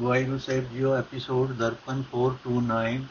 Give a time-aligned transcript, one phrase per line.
[0.00, 3.06] ਵਾਹਿਗੁਰੂ ਸਾਹਿਬ ਜੀਓ, episode Darpan 429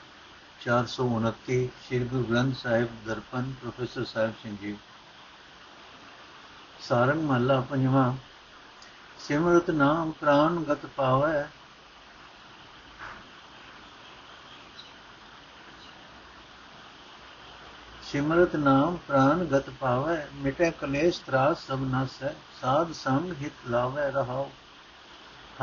[0.62, 4.77] 429 Shri Guru Granth Sahib Darpan, professor Sahib Singh ji.
[6.82, 8.14] Sarang ਮਹਲਾ ਪੰਜਵਾਂ,
[9.20, 11.50] ਸਿਮਰਤ ਨਾਮ ਪ੍ਰਾਨ ਗਤ ਪਾਵੈ।
[18.03, 24.49] ਸਿਮਰਤ ਨਾਮ ਪ੍ਰਾਨ ਗਤ ਪਾਵੈ, ਮਿਟੇ ਕਲੇਸ਼ ਤਰਾਸ ਸਭ ਨਸੈ, ਸਾਧ ਸੰਗ ਹਿਤ ਲਾਵੈ ਰਹਾਉ।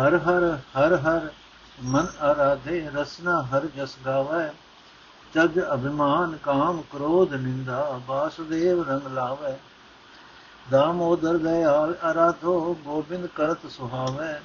[0.00, 1.28] ਹਰ ਹਰ ਹਰ ਹਰ,
[1.82, 4.52] ਮਨ ਆਰਾਧੇ, ਰਸਨਾ ਹਰ ਜਸ ਗਾਵੈ।
[5.34, 9.58] ਜਗ ਅਭਿਮਾਨ, ਕਾਮ, ਕ੍ਰੋਧ, ਨਿੰਦਾ ਬਾਸੁਦੇਵ ਰੰਗ ਲਾਵੈ।
[10.70, 14.42] ਦਾਮੋਦਰ ਦਇਆਲ, ਅਰਾਧੋ, ਗੋਬਿੰਦ ਕਰਤ ਸੁਹਾਵੈ।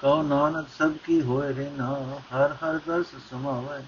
[0.00, 1.94] ਕਉ ਨਾਨਕ ਸਭ ਕੀ ਹੋਏ ਰੇ ਨਾ
[2.34, 3.82] ਹਰ ਹਰ ਦਰਸ ਸਮਾਵੈ।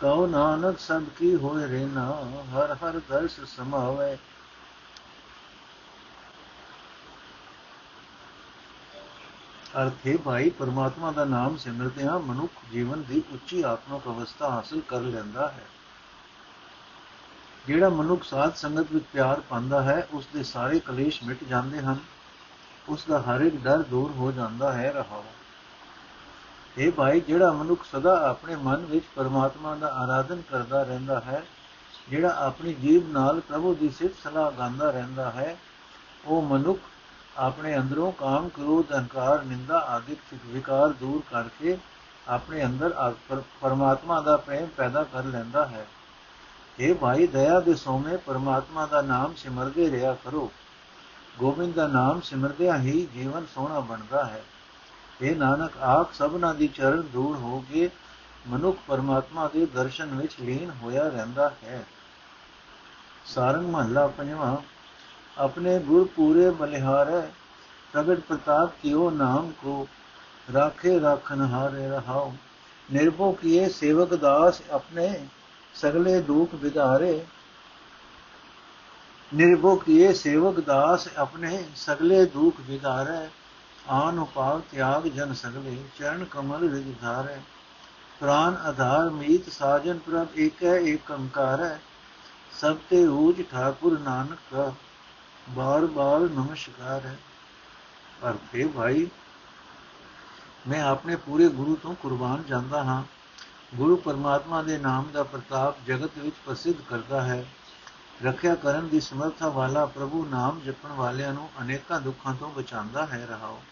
[0.00, 4.18] ਕਉ ਨਾਨਕ ਸਭ ਕੀ ਹੋਏ ਰੇ ਨਾ ਹਰ ਹਰ ਦਰਸ ਸਮਾਵੈ।
[9.82, 15.00] ਅਰਥ ਹੈ ਭਾਈ ਪਰਮਾਤਮਾ ਦਾ ਨਾਮ ਸਿਮਰਦਿਆਂ ਮਨੁੱਖ ਜੀਵਨ ਦੀ ਉੱਚੀ ਆਤਮਿਕ ਅਵਸਥਾ ਹਾਸਲ ਕਰ
[15.00, 15.64] ਲੈਂਦਾ ਹੈ।
[17.66, 21.96] ਜਿਹੜਾ ਮਨੁੱਖ ਸਾਧ ਸੰਗਤ ਵਿੱਚ ਪਿਆਰ ਪਾਉਂਦਾ ਹੈ, ਉਸ ਦੇ ਸਾਰੇ ਕਲੇਸ਼ ਮਿਟ ਜਾਂਦੇ ਹਨ।
[22.88, 25.24] ਉਸ ਦਾ ਹਰ ਇੱਕ ਡਰ ਦੂਰ ਹੋ ਜਾਂਦਾ ਹੈ ਰਹਾਓ
[26.78, 31.42] ਇਹ ਭਾਈ, ਜਿਹੜਾ ਮਨੁੱਖ ਸਦਾ ਆਪਣੇ ਮਨ ਵਿੱਚ ਪਰਮਾਤਮਾ ਦਾ ਆਰਾਧਨ ਕਰਦਾ ਰਹਿੰਦਾ ਹੈ,
[32.08, 35.56] ਜਿਹੜਾ ਆਪਣੀ ਜੀਬ ਨਾਲ ਪ੍ਰਭੂ ਦੀ ਸਿਫਤ ਸਲਾਹ ਗਾਉਂਦਾ ਰਹਿੰਦਾ ਹੈ,
[36.24, 36.80] ਉਹ ਮਨੁੱਖ
[37.38, 41.76] ਆਪਣੇ ਅੰਦਰੋਂ ਕਾਮ, ਕ੍ਰੋਧ, ਅਹੰਕਾਰ, ਨਿੰਦਾ ਆਦਿ ਵਿਕਾਰ ਦੂਰ ਕਰਕੇ
[42.28, 43.12] ਆਪਣੇ ਅੰਦਰ
[43.60, 45.86] ਪਰਮਾਤਮਾ ਦਾ ਪ੍ਰੇਮ ਪੈਦਾ ਕਰ ਲੈਂਦਾ ਹੈ।
[46.78, 50.50] ਇਹ ਭਾਈ, ਦਇਆ ਦੇ ਸੋਮੇ ਪਰਮਾਤਮਾ ਦਾ ਨਾਮ ਸਿਮਰਦੇ ਰਿਹਾ ਕਰੋ।
[51.38, 54.42] ਗੋਬਿੰਦ ਦਾ ਨਾਮ ਸਿਮਰਦਿਆਂ ਹੀ ਜੀਵਨ ਸੋਹਣਾ ਬਣਦਾ ਹੈ।
[55.22, 57.90] ਇਹ ਨਾਨਕ, ਆਪ ਸਭਨਾ ਦੀ ਚਰਨ ਦੂਰ ਹੋ ਕੇ
[58.48, 61.84] ਮਨੁੱਖ ਪਰਮਾਤਮਾ ਦੇ ਦਰਸ਼ਨ ਵਿੱਚ ਲੀਨ ਹੋਇਆ ਰਹਿੰਦਾ ਹੈ।
[63.26, 64.56] ਸਾਰੰਗ ਮਹੱਲਾ ਪੰਜਵਾਂ
[65.37, 67.21] अपने गुर पूरे बलिहारे
[67.93, 69.75] प्रगट प्रताप कियो नाम को
[70.47, 72.31] राखे राखन हारे रहाओ
[72.89, 75.09] निर्भो किए सेवक दास अपने
[75.75, 77.11] सगले दुख विदारे
[79.31, 83.19] निर्भो किए सेवक दास अपने सगले दुख विदारे
[83.93, 87.37] आन उपाव त्याग जन सगले चरण कमल रिज धारे
[88.21, 91.75] प्राण आधार मीत साजन प्रभ एक है एक कंकार है
[92.53, 93.97] सब ते ऊज ठाकुर
[95.48, 97.18] ਬਾਰ-ਬਾਰ ਨਮਸਕਾਰ ਹੈ।
[98.20, 99.06] ਪਰ ਫੇ ਭਾਈ,
[100.68, 103.02] ਮੈਂ ਆਪਣੇ ਪੂਰੇ ਗੁਰੂ ਤੋਂ ਕੁਰਬਾਨ ਜਾਂਦਾ ਹਾਂ।
[103.74, 107.46] ਗੁਰੂ ਪਰਮਾਤਮਾ ਦੇ ਨਾਮ ਦਾ ਪ੍ਰਤਾਪ ਜਗਤ ਵਿੱਚ ਪ੍ਰਸਿੱਧ ਕਰਦਾ ਹੈ।
[108.24, 113.26] ਰੱਖਿਆ ਕਰਨ ਦੀ ਸਮਰੱਥਾ ਵਾਲਾ ਪ੍ਰਭੂ ਨਾਮ ਜਪਣ ਵਾਲਿਆਂ ਨੂੰ ਅਨੇਕਾਂ ਦੁੱਖਾਂ ਤੋਂ ਬਚਾਉਂਦਾ ਹੈ
[113.30, 113.62] ਰਹਾਓ।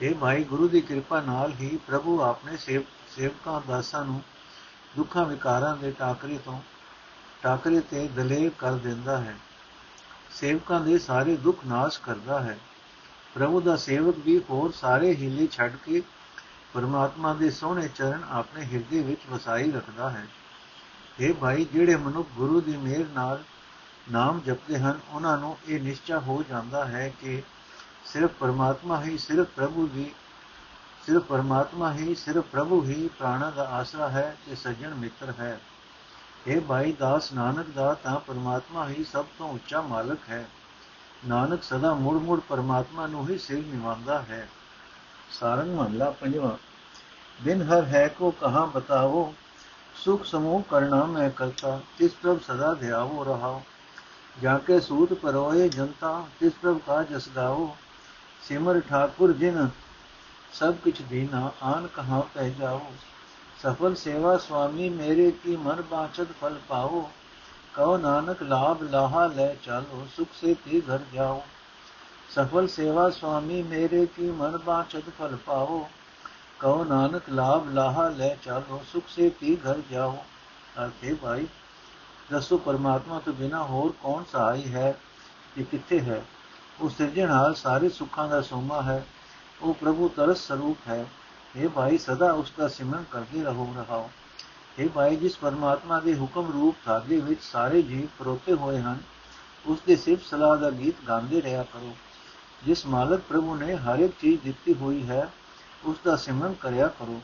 [0.00, 4.22] ਇਹ ਭਾਈ, ਗੁਰੂ ਦੀ ਕਿਰਪਾ ਨਾਲ ਹੀ ਪ੍ਰਭੂ ਆਪਣੇ ਸੇਵਕਾਂ, ਦਾਸਾਂ ਨੂੰ
[4.96, 6.60] ਦੁੱਖਾਂ ਵਿਕਾਰਾਂ ਦੇ ਟਾਕਰੇ ਤੋਂ,
[7.42, 9.36] ਟਾਕਰੇ ਤੇ ਦਲੇਰ ਕਰ ਦਿੰਦਾ ਹੈ।
[10.34, 12.58] ਸੇਵਕਾਂ ਦੇ ਸਾਰੇ ਦੁੱਖ ਨਾਸ਼ ਕਰਦਾ ਹੈ।
[13.34, 16.02] ਪ੍ਰਭੂ ਦਾ ਸੇਵਕ ਵੀ ਹੋਰ ਸਾਰੇ ਹੀਲੇ ਛੱਡ ਕੇ
[16.74, 20.26] ਪਰਮਾਤਮਾ ਦੇ ਸੋਹਣੇ ਚਰਨ ਆਪਣੇ ਹਿਰਦੇ ਵਿੱਚ ਵਸਾਈ ਰੱਖਦਾ ਹੈ।
[21.20, 23.44] ਇਹ ਭਾਈ, ਜਿਹੜੇ ਮਨੁੱਖ ਗੁਰੂ ਦੀ ਮਿਹਰ ਨਾਲ
[24.12, 27.42] ਨਾਮ ਜਪਦੇ ਹਨ, ਉਹਨਾਂ ਨੂੰ ਇਹ ਨਿਸ਼ਚਾ ਹੋ ਜਾਂਦਾ ਹੈ ਕਿ
[28.04, 30.10] ਸਿਰਫ ਪਰਮਾਤਮਾ ਹੀ, ਸਿਰਫ ਪ੍ਰਭੂ ਦੀ
[31.06, 35.60] ਸਿਰਫ ਪਰਮਾਤਮਾ ਹੀ, ਸਿਰਫ ਪ੍ਰਭੂ ਹੀ ਪ੍ਰਾਣਾ ਦਾ ਆਸਰਾ ਹੈ ਤੇ ਸੱਜਣ ਮਿੱਤਰ ਹੈ।
[36.46, 40.48] ਇਹ ਭਾਈ ਦਾਸ ਨਾਨਕ ਦਾ, ਤਾਂ ਪਰਮਾਤਮਾ ਹੀ ਸਭ ਤੋਂ ਉੱਚਾ ਮਾਲਕ ਹੈ।
[41.26, 44.48] ਨਾਨਕ ਸਦਾ ਮੁੜ ਮੁੜ ਪਰਮਾਤਮਾ ਨੂੰ ਹੀ ਸਿਰ ਨਿਵਾਉਂਦਾ ਹੈ।
[45.30, 46.56] ਸਾਰੰਗ ਮਹਲਾ ਪੰਜਵਾਂ।
[47.42, 49.34] ਬਿਨ ਹਰ ਹੈ ਕੋ ਕਹਾ ਬਤਾਵੋ,
[49.94, 53.62] ਸੁਖ ਸਮੂਹ ਕਰਨਾ ਮੈਂ ਕਰਤਾ, ਤਿਸ ਪ੍ਰਭ ਸਦਾ ਧਿਆਵੋ ਰਹਾਓ।
[54.42, 57.76] ਜਾ ਕੇ ਸੂਤ ਪਰੋਏ ਜਨਤਾ, ਤਿਸ ਪ੍ਰਭ ਕਾ ਜਸ ਗਾਵੋ
[58.42, 59.68] ਸਿਮਰ ਠਾਕੁਰ ਜਿਨ
[60.52, 62.92] ਸਭ ਕਿਛ ਦੀਨਾ, ਆਨ ਕਹਾ ਪੈ ਜਾਓ।
[63.64, 67.10] ਸਫਲ ਸੇਵਾ ਸੁਆਮੀ ਮੇਰੇ ਕੀ ਮਨ ਬਾਚਤ ਫਲ ਪਾਓ,
[67.74, 71.42] ਕਉ ਨਾਨਕ ਲਾਭ ਲਾਹਾ ਲੈ ਚਾਲੋ, ਸੁਖ ਸੇ ਤੇ ਘਰ ਜਾਓ।
[72.28, 75.88] ਸਫਲ ਸੇਵਾ ਸੁਆਮੀ ਮੇਰੇ ਕੀ ਮਨ ਬਾਚਤ ਫਲ ਪਾਓ,
[76.60, 80.24] ਕਉ ਨਾਨਕ ਲਾਭ ਲਾਹਾ ਲੈ ਚਾਲੋ, ਸੁਖ ਸੇ ਤੇ ਘਰ ਜਾਓ।
[80.84, 81.46] ਅਰਥੇ ਭਾਈ,
[82.30, 84.94] ਦੱਸੋ ਪਰਮਾਤਮਾ ਤੋਂ ਬਿਨਾ ਹੋਰ ਕੌਣ ਸਹਾਈ ਹੈ
[85.54, 86.24] ਕਿ ਕਿੱਥੇ ਹੈ?
[86.80, 89.06] ਉਹ ਸਿਰਜਣਹਾਰ ਸਾਰੇ ਸੁੱਖਾਂ ਦਾ ਸੋਮਾ ਹੈ,
[89.62, 91.06] ਉਹ ਪ੍ਰਭੂ ਤਰਸ ਸਰੂਪ ਹੈ।
[91.55, 94.09] हे ਭਾਈ ਸਦਾ ਉਸ ਦਾ ਸਿਮਰਨ ਕਰਦੇ ਰਹੋ ਰਹਾਓ
[94.77, 99.01] हे ਭਾਈ ਜਿਸ ਪਰਮਾਤਮਾ ਦੇ ਹੁਕਮ ਰੂਪ ਧਾਗੇ ਵਿੱਚ ਸਾਰੇ ਜੀਵ ਪਰੋਤੇ ਹੋਏ ਹਨ
[99.65, 101.93] ਉਸ ਦੇ ਸਿਫਤ ਸਲਾਹ ਦਾ ਗੀਤ ਗਾਉਂਦੇ ਰਿਹਾ ਕਰੋ
[102.61, 105.29] ਜਿਸ ਮਾਲਕ ਪ੍ਰਭੂ ਨੇ ਹਰ ਇੱਕ ਚੀਜ਼ ਦਿੱਤੀ ਹੋਈ ਹੈ
[105.83, 107.21] ਉਸ ਦਾ ਸਿਮਰਨ ਕਰਿਆ ਕਰੋ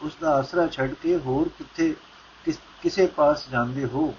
[0.00, 1.94] ਉਸ ਦਾ ਆਸਰਾ ਛੱਡ ਕੇ ਹੋਰ ਕਿੱਥੇ
[2.82, 4.12] ਕਿਸੇ ਪਾਸ ਜਾਂਦੇ ਹੋ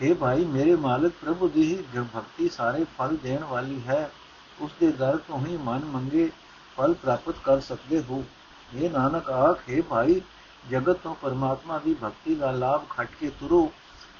[0.00, 4.10] हे ਭਾਈ ਮੇਰੇ ਮਾਲਕ ਪ੍ਰਭੂ ਦੀ ਹੀ ਭਗਤੀ ਸਾਰੇ ਫਲ ਦੇਣ ਵਾਲੀ ਹੈ
[4.58, 6.30] ਉਸ ਦੇ ਦਰ ਤੋਂ ਹੀ ਮਨ ਮੰਗੇ
[6.77, 8.23] ਫਲ ਪ੍ਰਾਪਤ ਕਰ ਸਕਦੇ ਹੋ
[8.71, 10.21] ਇਹ ਨਾਨਕ ਆਖੇ ਭਾਈ
[10.63, 13.69] ਜਗਤ ਤੋਂ ਪਰਮਾਤਮਾ ਦੀ ਭਗਤੀ ਦਾ ਲਾਭ ਖੱਟ ਕੇ ਤੁਰੋ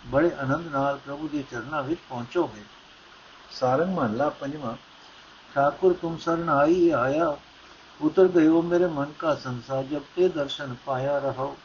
[0.07, 2.63] ਬੜੇ ਆਨੰਦ ਨਾਲ ਪ੍ਰਭੂ ਦੇ ਚਰਨਾਂ ਵਿੱਚ ਪਹੁੰਚੋਗੇ
[3.51, 4.75] ਸਾਰੰਗ ਮਹੱਲਾ ਪੰਜਵਾਂ
[5.51, 7.36] ਠਾਕੁਰ ਤੁਮ ਸਰਨ ਆਈ ਆਇਆ
[8.00, 11.56] ਉਤਰ ਗਇਓ ਮੇਰੇ ਮਨ ਕਾ ਸੰਸਾਰ ਜਬ ਤੇ ਦਰਸ਼ਨ ਪਾਇਆ ਰਹੋ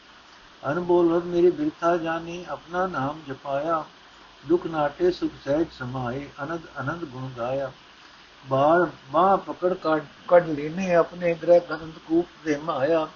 [0.62, 3.84] ਅਨਬੋਲਤ ਮੇਰੀ ਬਿਰਥਾ ਜਾਨੀ ਆਪਣਾ ਨਾਮ ਜਪਾਇਆ
[4.44, 7.70] ਦੁਖ ਨਾਟੇ ਸੁਖ ਸਹਿਜ ਸਮਾਏ ਅਨੰਦ ਅਨੰਦ ਗੁਣ ਗਾਇਆ
[8.46, 9.74] ਬਾਰ ਬਾਹ ਪਕੜ
[10.28, 13.08] ਕੱਢ ਲੈਨੇ ਆਪਣੇ ਗ੍ਰਹਿ ਗੰਧ ਕੂਪ ਦੇ ਮਾਇਆ।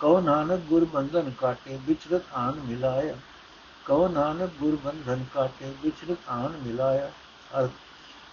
[0.00, 3.14] ਕਉ ਨਾਨਕ ਗੁਰ ਬੰਧਨ ਕਾਟੇ ਵਿਚਰਤ ਆਨ ਮਿਲਾਇਆ।
[3.84, 7.10] ਕਉ ਨਾਨਕ ਗੁਰ ਬੰਧਨ ਕਾਟੇ ਵਿਚਰਤ ਆਨ ਮਿਲਾਇਆ।
[7.60, 7.70] ਅਰਥ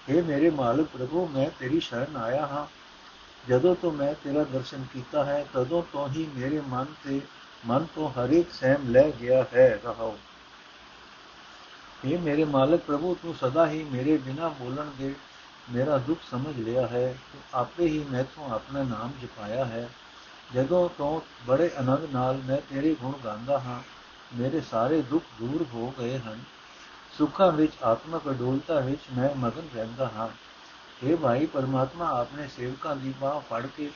[0.10, 2.66] हे ਮੇਰੇ ਮਾਲਕ ਪ੍ਰਭੂ, ਮੈਂ ਤੇਰੀ ਸ਼ਰਨ ਆਇਆ ਹਾਂ।
[3.50, 7.22] ਜਦੋਂ ਤੋਂ ਮੈਂ ਤੇਰਾ ਦਰਸ਼ਨ ਕੀਤਾ ਹੈ, ਤਦੋਂ ਤੋਂ ਹੀ ਮੇਰੇ ਮਨ ਤੇ,
[7.66, 10.18] ਮਨ ਤੋਂ ਹਰੇਕ ਸਹਿਮ ਲੈ ਗਿਆ ਹੈ ਰਹਾਉ
[12.06, 15.14] ਇਹ ਮੇਰੇ ਮਾਲਕ ਪ੍ਰਭੂ, ਤੂੰ ਸਦਾ ਹੀ ਮੇਰੇ ਬਿਨਾ ਬੋਲਣ ਦੇ
[15.72, 19.90] ਮੇਰਾ ਦੁੱਖ ਸਮਝ ਲਿਆ ਹੈ ਤੂੰ ਆਪੇ ਹੀ ਮੈਥੋਂ ਆਪਣਾ ਨਾਮ ਜਪਾਇਆ ਹੈ।
[20.54, 23.82] ਜਦੋਂ ਤੋਂ ਬੜੇ ਆਨੰਦ ਨਾਲ ਮੈਂ ਤੇਰੇ ਗੁਣ ਗਾਉਂਦਾ ਹਾਂ,
[24.36, 26.44] ਮੇਰੇ ਸਾਰੇ ਦੁੱਖ ਦੂਰ ਹੋ ਗਏ ਹਨ।
[27.18, 30.30] ਸੁੱਖਾਂ ਵਿੱਚ, ਆਤਮਕ ਅਡੋਲਤਾ ਵਿੱਚ ਮੈਂ ਮਗਨ ਰਹਿੰਦਾ ਹਾਂ।
[31.04, 33.92] ਇਹ ਭਾਈ, ਪਰਮਾਤਮਾ ਆਪਣੇ ਸੇਵਕਾਂ ਦੀ ਬਾਹ ਫੜ ਕੇ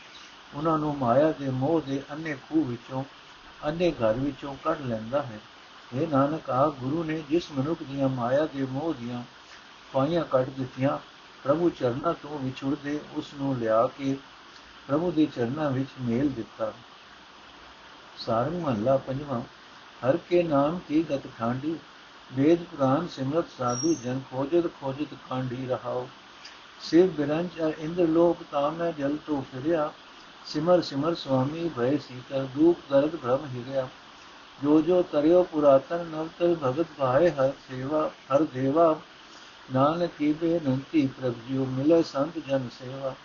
[0.54, 3.04] ਉਹਨਾਂ ਨੂੰ ਮਾਇਆ ਦੇ ਮੋਹ ਦੇ ਅੰਨੇ ਖੂਹ ਵਿੱਚੋਂ
[3.68, 5.40] ਅੰਨੇ ਘਰ ਵਿੱਚੋਂ ਕੱਢ ਲੈਂਦਾ ਹੈ।
[5.96, 9.24] ਇਹ ਨਾਨਕ ਆ ਗੁਰੂ ਨੇ ਜਿਸ ਮਨੁੱਖ ਦੀਆਂ ਮਾਇਆ ਦੇ ਮੋਹ ਦੀਆਂ
[9.94, 10.98] ਪਾਈਆਂ ਕੱਢ ਦਿੱਤੀਆਂ
[11.44, 14.18] ਪ੍ਰਭੂ ਚਰਨਾਂ ਤੋਂ ਵਿਛੁੜਦੇ ਉਸ ਨੂੰ ਲਿਆ ਕੇ
[14.88, 16.74] ਪ੍ਰਭੂ ਦੇ ਚਰਨਾਂ ਵਿੱਚ ਮੇਲ ਦਿੱਤਾ।
[18.18, 19.42] ਸਾਰੰਗ ਮਹੱਲਾ ਪੰਜਵਾਂ,
[20.04, 21.78] ਹਰ ਕੇ ਨਾਮ ਕੀ ਗਤ ਖਾਂਡੀ?
[22.34, 26.08] ਵੇਦ ਪੁਰਾਨ ਸਿਮਰਤ ਸਾਧੂ ਜਨ ਖੋਜਤ ਖੋਜਤ ਕਾਂਢੀ ਰਹਾਓ।
[26.82, 29.92] ਸਿਵ ਬਿਰੰਜ ਅਰ ਇੰਦਰ ਲੋਕ ਤਾਮੈ ਜਲ ਤੋਂ ਫਿਰਿਆ।
[30.46, 33.88] ਸਿਮਰ ਸਿਮਰ ਸੁਆਮੀ ਭੈ ਸੀਤਲ ਦੂਪ ਦਰਦ ਭ੍ਰਮ ਹਿਰਿਆ।
[34.64, 39.00] ਜੋ ਜੋ ਤਰਿਓ ਪੁਰਾਤਨ ਨਵਤਲ ਭਗਤ ਭਾਏ ਹਰ ਸੇਵਾ, ਹਰ ਦੇਵਾ।
[39.74, 43.16] ਨਾਨਕ ਕੀ ਬੇਨੰਤੀ ਪ੍ਰਭ ਜੀਉ ਮਿਲੇ ਸੰਤ ਜਨ ਸੇਵਾ।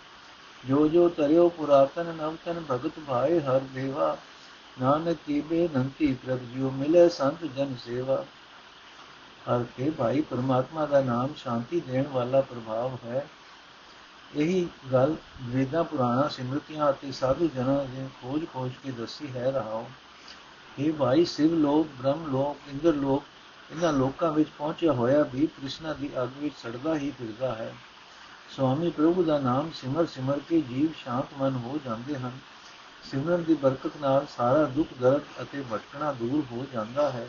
[0.67, 4.17] ਜੋ ਜੋ ਤਰਿਓ ਪੁਰਾਤਨ ਨਵਤਨ ਭਗਤ ਭਾਏ ਹਰ ਦੇਵਾ।
[4.81, 8.25] ਨਾਨਕ ਕੀ ਬੇਨੰਤੀ ਪ੍ਰਭ ਜੀਉ ਮਿਲੇ ਸੰਤ ਜਨ ਸੇਵਾ।
[9.49, 13.27] ਹਰ ਕੇ ਭਾਈ ਪਰਮਾਤਮਾ ਦਾ ਨਾਮ ਸ਼ਾਂਤੀ ਦੇਣ ਵਾਲਾ ਪ੍ਰਭਾਵ ਹੈ।
[14.35, 19.85] ਇਹੀ ਗੱਲ ਵੇਦਾਂ ਪੁਰਾਣਾ ਸਿਮਰਤੀਆਂ ਅਤੇ ਸਾਧੂ ਜਨਾਂ ਦੇ ਖੋਜ ਖੋਜ ਕੇ ਦੱਸੀ ਹੈ ਰਹਾਉ
[20.79, 23.23] ਇਹ ਭਾਈ ਸਿਵ ਲੋਕ, ਬ੍ਰਹਮ ਲੋਕ, ਇੰਦਰ ਲੋਕ
[23.73, 27.73] ਇਹਨਾਂ ਲੋਕਾਂ ਵਿੱਚ ਪਹੁੰਚਿਆ ਹੋਇਆ ਵੀ ਕ੍ਰਿਸ਼ਨਾ ਦੀ ਅੱਗ ਵਿੱਚ ਸੜਦਾ ਹੀ ਫਿਰਦਾ ਹੈ।
[28.49, 32.31] ਸਵਾਮੀ ਪ੍ਰਭੂ ਦਾ ਨਾਮ ਸਿਮਰ ਸਿਮਰ ਕੇ ਜੀਵ ਸ਼ਾਂਤ ਮਨ ਹੋ ਜਾਂਦੇ ਹਨ।
[33.11, 37.27] ਸਿਮਰਨ ਦੀ ਬਰਕਤ ਨਾਲ ਸਾਰਾ ਦੁੱਖ ਦਰਦ ਅਤੇ ਭਟਕਣਾ ਦੂਰ ਹੋ ਜਾਂਦਾ ਹੈ।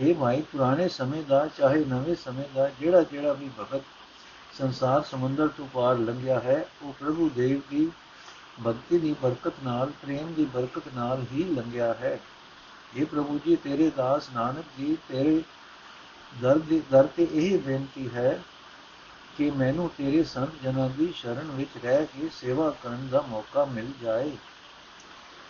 [0.00, 3.82] ਇਹ ਭਾਈ, ਪੁਰਾਣੇ ਸਮੇਂ ਦਾ ਚਾਹੇ ਨਵੇਂ ਸਮੇਂ ਦਾ ਜਿਹੜਾ ਜਿਹੜਾ ਵੀ ਭਗਤ
[4.58, 7.90] ਸੰਸਾਰ ਸਮੁੰਦਰ ਤੋਂ ਪਾਰ ਲੰਘਿਆ ਹੈ, ਉਹ ਪ੍ਰਭੂ ਦੇਵ ਦੀ
[8.66, 12.18] ਭਗਤੀ ਦੀ ਬਰਕਤ ਨਾਲ, ਪ੍ਰੇਮ ਦੀ ਬਰਕਤ ਨਾਲ ਹੀ ਲੰਘਿਆ ਹੈ।
[12.92, 15.42] ਇਹ ਪ੍ਰਭੂ ਜੀ ਤੇਰੇ ਦਾਸ ਨਾਨਕ ਜੀ ਤੇਰੇ
[16.32, 18.40] ਦਰ ਦੀ ਦਰ ਤੇ ਇਹ ਬੇਨਤੀ ਹੈ
[19.38, 23.92] ਕਿ ਮੈਨੂੰ ਤੇਰੇ ਸੰਤ ਜਨਾਂ ਦੀ ਸ਼ਰਨ ਵਿੱਚ ਰਹਿ ਕੇ ਸੇਵਾ ਕਰਨ ਦਾ ਮੌਕਾ ਮਿਲ
[24.02, 24.30] ਜਾਏ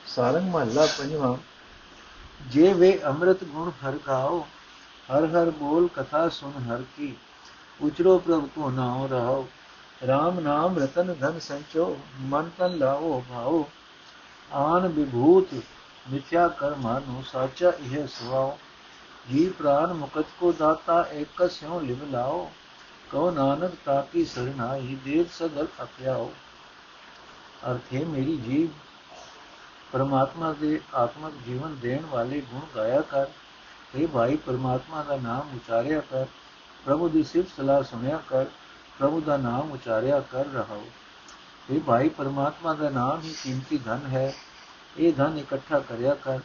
[0.06, 1.36] ਸਾਰੰਗ ਮਹੱਲਾ ਪੰਜਵਾਂ
[2.50, 4.40] ਜੇ ਵੇ ਅੰਮ੍ਰਿਤ ਗੁਣ ਹਰ ਗਾਓ
[5.08, 7.14] ਹਰ ਹਰ ਬੋਲ ਕਥਾ ਸੁਨ ਹਰ ਕੀ
[7.80, 9.46] ਉਚਰੋ ਪ੍ਰਭ ਕੋ ਨਾਮ ਰਹਾਓ
[10.02, 13.64] RAM ਨਾਮ ਰਤਨ ਧਨ ਸੰਚੋ ਮਨ ਤਨ ਲਾਓ ਭਾਓ
[14.50, 15.54] ਆਨ ਵਿਭੂਤ
[16.10, 18.58] ਮਿਥਿਆ ਕਰ ਨੂੰ ਸਾਚਾ ਇਹ ਸੁਆਓ
[19.30, 22.52] ਜੀ ਪ੍ਰਾਨ ਮੁਕਤ ਕੋ ਦਾਤਾ, ਏਕ ਸਿਉ ਲਿਵ ਲਾਓ।
[23.10, 26.32] ਕਉ ਨਾਨਕ ਤਾਕੀ ਸਰਨਾਈ ਦੇਵ ਸਗਲ ਅਪਿਆਓ।
[27.70, 28.68] ਅਰਥੇ ਮੇਰੀ ਜੀਵ,
[29.92, 33.26] ਪਰਮਾਤਮਾ ਦੇ ਆਤਮਿਕ ਜੀਵਨ ਦੇਣ ਵਾਲੇ ਗੁਣ ਗਾਇਆ ਕਰ।
[33.94, 36.26] ਇਹ ਭਾਈ, ਪਰਮਾਤਮਾ ਦਾ ਨਾਮ ਉਚਾਰਿਆ ਕਰ।
[36.84, 38.44] ਪ੍ਰਭੂ ਦੀ ਸਿਫਤ ਸਲਾਹ ਸੁਣਿਆ ਕਰ।
[38.98, 40.84] ਪ੍ਰਭੂ ਦਾ ਨਾਮ ਉਚਾਰਿਆ ਕਰ ਰਹਾਓ।
[41.70, 44.34] ਇਹ ਭਾਈ, ਪਰਮਾਤਮਾ ਦਾ ਨਾਮ ਹੀ ਕੀਮਤੀ ਧਨ ਹੈ।
[44.98, 46.40] ਇਹ ਧਨ ਇਕੱਠਾ ਕਰਿਆ ਕਰ,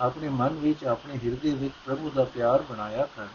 [0.00, 3.26] ਆਪਣੇ ਮਨ ਵਿੱਚ, ਆਪਣੇ ਹਿਰਦੇ ਵਿੱਚ ਪ੍ਰਭੂ ਦਾ ਪਿਆਰ ਬਣਾਇਆ ਕਰ।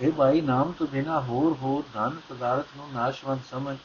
[0.00, 3.76] ਇਹ ਭਾਈ, ਨਾਮ ਤੋਂ ਬਿਨਾ ਹੋਰ ਹੋਰ ਧਨ ਪਦਾਰਥ ਨੂੰ ਨਾਸ਼ਵੰਤ ਸਮਝ।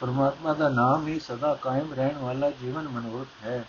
[0.00, 3.64] ਪਰਮਾਤਮਾ ਦਾ ਨਾਮ ਹੀ ਸਦਾ ਕਾਇਮ ਰਹਿਣ ਵਾਲਾ ਜੀਵਨ ਮਨੋਰਥ ਹੈ।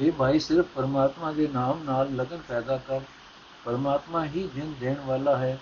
[0.00, 3.00] ਇਹ ਭਾਈ, ਸਿਰਫ ਪਰਮਾਤਮਾ ਦੇ ਨਾਮ ਨਾਲ ਲਗਨ ਪੈਦਾ ਕਰ।
[3.64, 5.58] ਪਰਮਾਤਮਾ ਹੀ ਜਿੰਦ ਦੇਣ ਵਾਲਾ ਹੈ,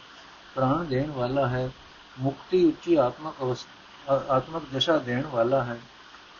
[0.54, 1.70] ਪ੍ਰਾਣ ਦੇਣ ਵਾਲਾ ਹੈ,
[2.18, 5.80] ਮੁਕਤੀ ਉੱਚੀ ਆਤਮਕ ਅਵਸਥਾ ਆਤਮਕ ਦਸ਼ਾ ਦੇਣ ਵਾਲਾ ਹੈ।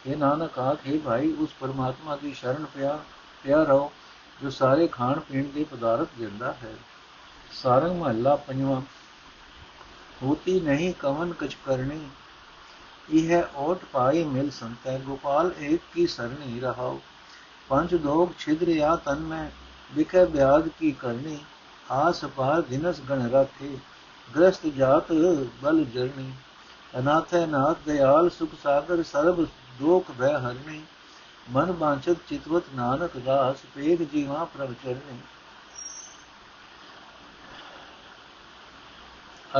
[0.06, 2.98] ਇਹ ਨਾਨਕ ਆਖੇ ਭਾਈ ਉਸ ਪਰਮਾਤਮਾ ਦੀ ਸ਼ਰਨ ਪਿਆ
[3.44, 3.90] ਪਿਆ ਰਹੋ
[4.40, 6.74] ਜੋ ਸਾਰੇ ਖਾਣ ਪੀਣ ਦੇ ਪਦਾਰਥ ਦਿੰਦਾ ਹੈ
[7.52, 8.80] ਸਾਰੰਗ ਮਹੱਲਾ ਪੰਜਵਾਂ
[10.22, 12.00] ਹੋਤੀ ਨਹੀਂ ਕਵਨ ਕਛ ਕਰਨੀ
[13.08, 17.00] ਇਹ ਹੈ ਓਟ ਪਾਈ ਮਿਲ ਸੰਤੈ ਗੋਪਾਲ ਏਕ ਕੀ ਸਰਨੀ ਰਹਾਓ
[17.70, 19.48] ਪੰਜ ਦੋਗ ਛਿਦਰਿਆ ਤਨ ਮੈਂ
[19.92, 21.38] ਵਿਖੇ ਬਿਆਦ ਕੀ ਕਰਨੀ
[21.90, 23.76] ਆਸ ਪਾਰ ਦਿਨਸ ਗਣ ਰਾਖੇ
[24.28, 25.12] ਗ੍ਰਸਤ ਜਾਤ
[25.62, 26.32] ਬਲ ਜਰਨੀ
[26.98, 29.46] ਅਨਾਥ ਹੈ ਨਾਥ ਦਇਆਲ ਸੁਖ ਸਾਗਰ ਸਰਬ
[29.80, 30.82] ਦੋਖ ਭੈ ਹਰਨੀ
[31.50, 35.18] ਮਨ ਬਾਂਚਤ ਚਿਤਵਤ ਨਾਨਕ ਦਾਸ ਪੇਗ ਜੀਵਾ ਪ੍ਰਭ ਚਰਨੀ।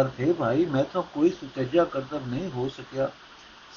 [0.00, 3.10] ਅਰਥੇ ਭਾਈ, ਮੈਂ ਤਾਂ ਕੋਈ ਸੁਤੇਜਾ ਕਰਤਵ ਨਹੀਂ ਹੋ ਸਕਿਆ।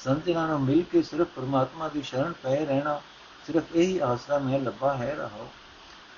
[0.04, 3.00] ਸੰਤਾਂ ਨਾਲ ਮਿਲ ਕੇ ਸਿਰਫ ਪਰਮਾਤਮਾ ਦੀ ਸ਼ਰਨ ਪਏ ਰਹਿਣਾ,
[3.46, 5.46] ਸਿਰਫ ਇਹੀ ਆਸਰਾ ਮੈਂ ਲੱਭਾ ਹੈ ਰਹਾ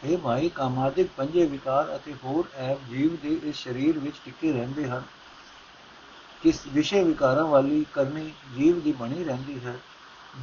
[0.05, 4.88] ਇਹ ਭਾਈ, ਕਾਮਾਦਿਕ ਪੰਜੇ ਵਿਕਾਰ ਅਤੇ ਹੋਰ ਐਬ ਜੀਵ ਦੇ ਇਸ ਸਰੀਰ ਵਿੱਚ ਟਿਕੇ ਰਹਿੰਦੇ
[4.88, 5.02] ਹਨ।
[6.43, 9.75] ਕਿਸ ਵਿਸ਼ੇ ਵਿਕਾਰਾਂ ਵਾਲੀ ਕਰਨੀ ਜੀਵ ਦੀ ਬਣੀ ਰਹਿੰਦੀ ਹੈ।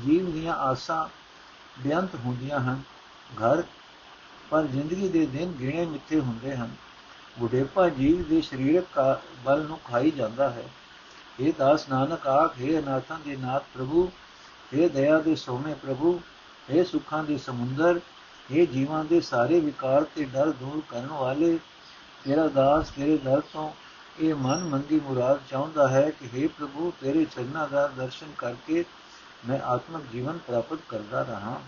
[0.05, 1.07] ਜੀਵ ਦੀਆਂ ਆਸਾਂ
[1.79, 2.81] ਬੇਅੰਤ ਹੁੰਦੀਆਂ ਹਨ,
[3.33, 3.63] ਘਰ
[4.49, 6.69] ਪਰ ਜ਼ਿੰਦਗੀ ਦੇ ਦਿਨ ਗਿਣੇ ਮਿੱਥੇ ਹੁੰਦੇ ਹਨ।
[7.39, 10.63] ਬੁਢੇਪਾ ਜੀਵ ਦੇ ਸਰੀਰਕ ਬਲ ਨੂੰ ਖਾਈ ਜਾਂਦਾ ਹੈ।
[11.39, 14.11] ਇਹ ਦਾਸ ਨਾਨਕ ਆਖੇ ਅਨਾਥਾਂ ਦੇ ਨਾਥ ਪ੍ਰਭੂ
[14.73, 16.21] ਇਹ ਦਇਆ ਦੇ ਸੋਮੇ ਪ੍ਰਭੂ
[16.69, 17.99] ਇਹ ਸੁੱਖਾਂ ਦੇ ਸਮੁੰਦਰ
[18.51, 21.59] ਇਹ ਜੀਵਾਂ ਦੇ ਸਾਰੇ ਵਿਕਾਰ ਤੇ ਡਰ ਦੂਰ ਕਰਨ ਵਾਲੇ,
[22.25, 23.71] ਤੇਰਾ ਦਾਸ ਤੇਰੇ ਦਰ ਤੋਂ
[24.19, 28.85] ਇਹ ਮਨ ਮੰਗੀ ਮੁਰਾਦ ਚਾਹੁੰਦਾ ਹੈ ਕਿ हे ਪ੍ਰਭੂ, ਤੇਰੇ ਚਰਨਾਂ ਦਾ ਦਰਸ਼ਨ ਕਰਕੇ
[29.47, 31.59] ਮੈਂ ਆਤਮਿਕ ਜੀਵਨ ਪ੍ਰਾਪਤ ਕਰਦਾ ਰਹਾ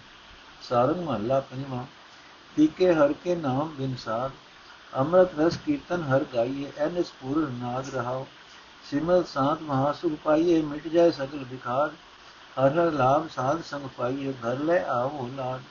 [0.62, 1.86] ਸਾਰੰਗ ਮਹੱਲਾ ਪੰਜਵਾਂ
[2.58, 4.32] ਪੀਕੇ ਹਰ ਕੇ ਨਾਮ ਬਿਨ ਸਾਧ
[4.94, 8.26] ਅੰਮ੍ਰਿਤ ਰਸ ਕੀਰਤਨ ਹਰ ਗਾਈਏ ਐਨਸ ਪੂਰਨ ਨਾਦ ਰਹਾਓ
[8.86, 11.92] ਸਿਮਰ ਸਾਤ ਮਹਾਸੁਖ ਪਾਈਏ ਮਿਟ ਜਾਏ ਸਗਲ ਵਿਕਾਰ
[12.58, 15.62] ਹਰ ਹਰ ਲਾਭ ਸਾਧ ਸੰਗ ਪਾਈਏ ਘਰ ਲੈ ਆਵੋ ਲਾਡ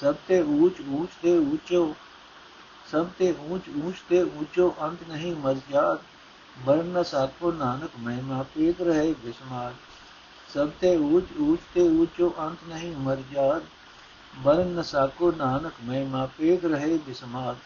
[0.00, 1.94] ਸਭ ਤੇ ਊਚ ਊਚ ਤੇ ਊਚੋ
[2.92, 6.00] ਸਭ ਤੇ ਊਚ ਊਚ ਤੇ ਊਚੋ ਅੰਤ ਨਹੀਂ ਮਰ ਜਾਤ
[6.56, 9.72] ਬਰਨ ਸਾਕੋ ਨਾਨਕ ਮਹਿਮਾ ਪੀਤ ਰਹੇ ਬਿਸਮਾਰ
[10.54, 13.62] ਸਭ ਤੇ ਊਚ ਊਚ ਤੇ ਊਚੋ ਅੰਤ ਨਹੀਂ ਮਰ ਜਾਤ
[14.36, 17.56] ਬਰਨ ਸਾਕੋ ਨਾਨਕ ਮਹਿਮਾ ਪੀਤ ਰਹੇ ਬਿਸਮਾਰ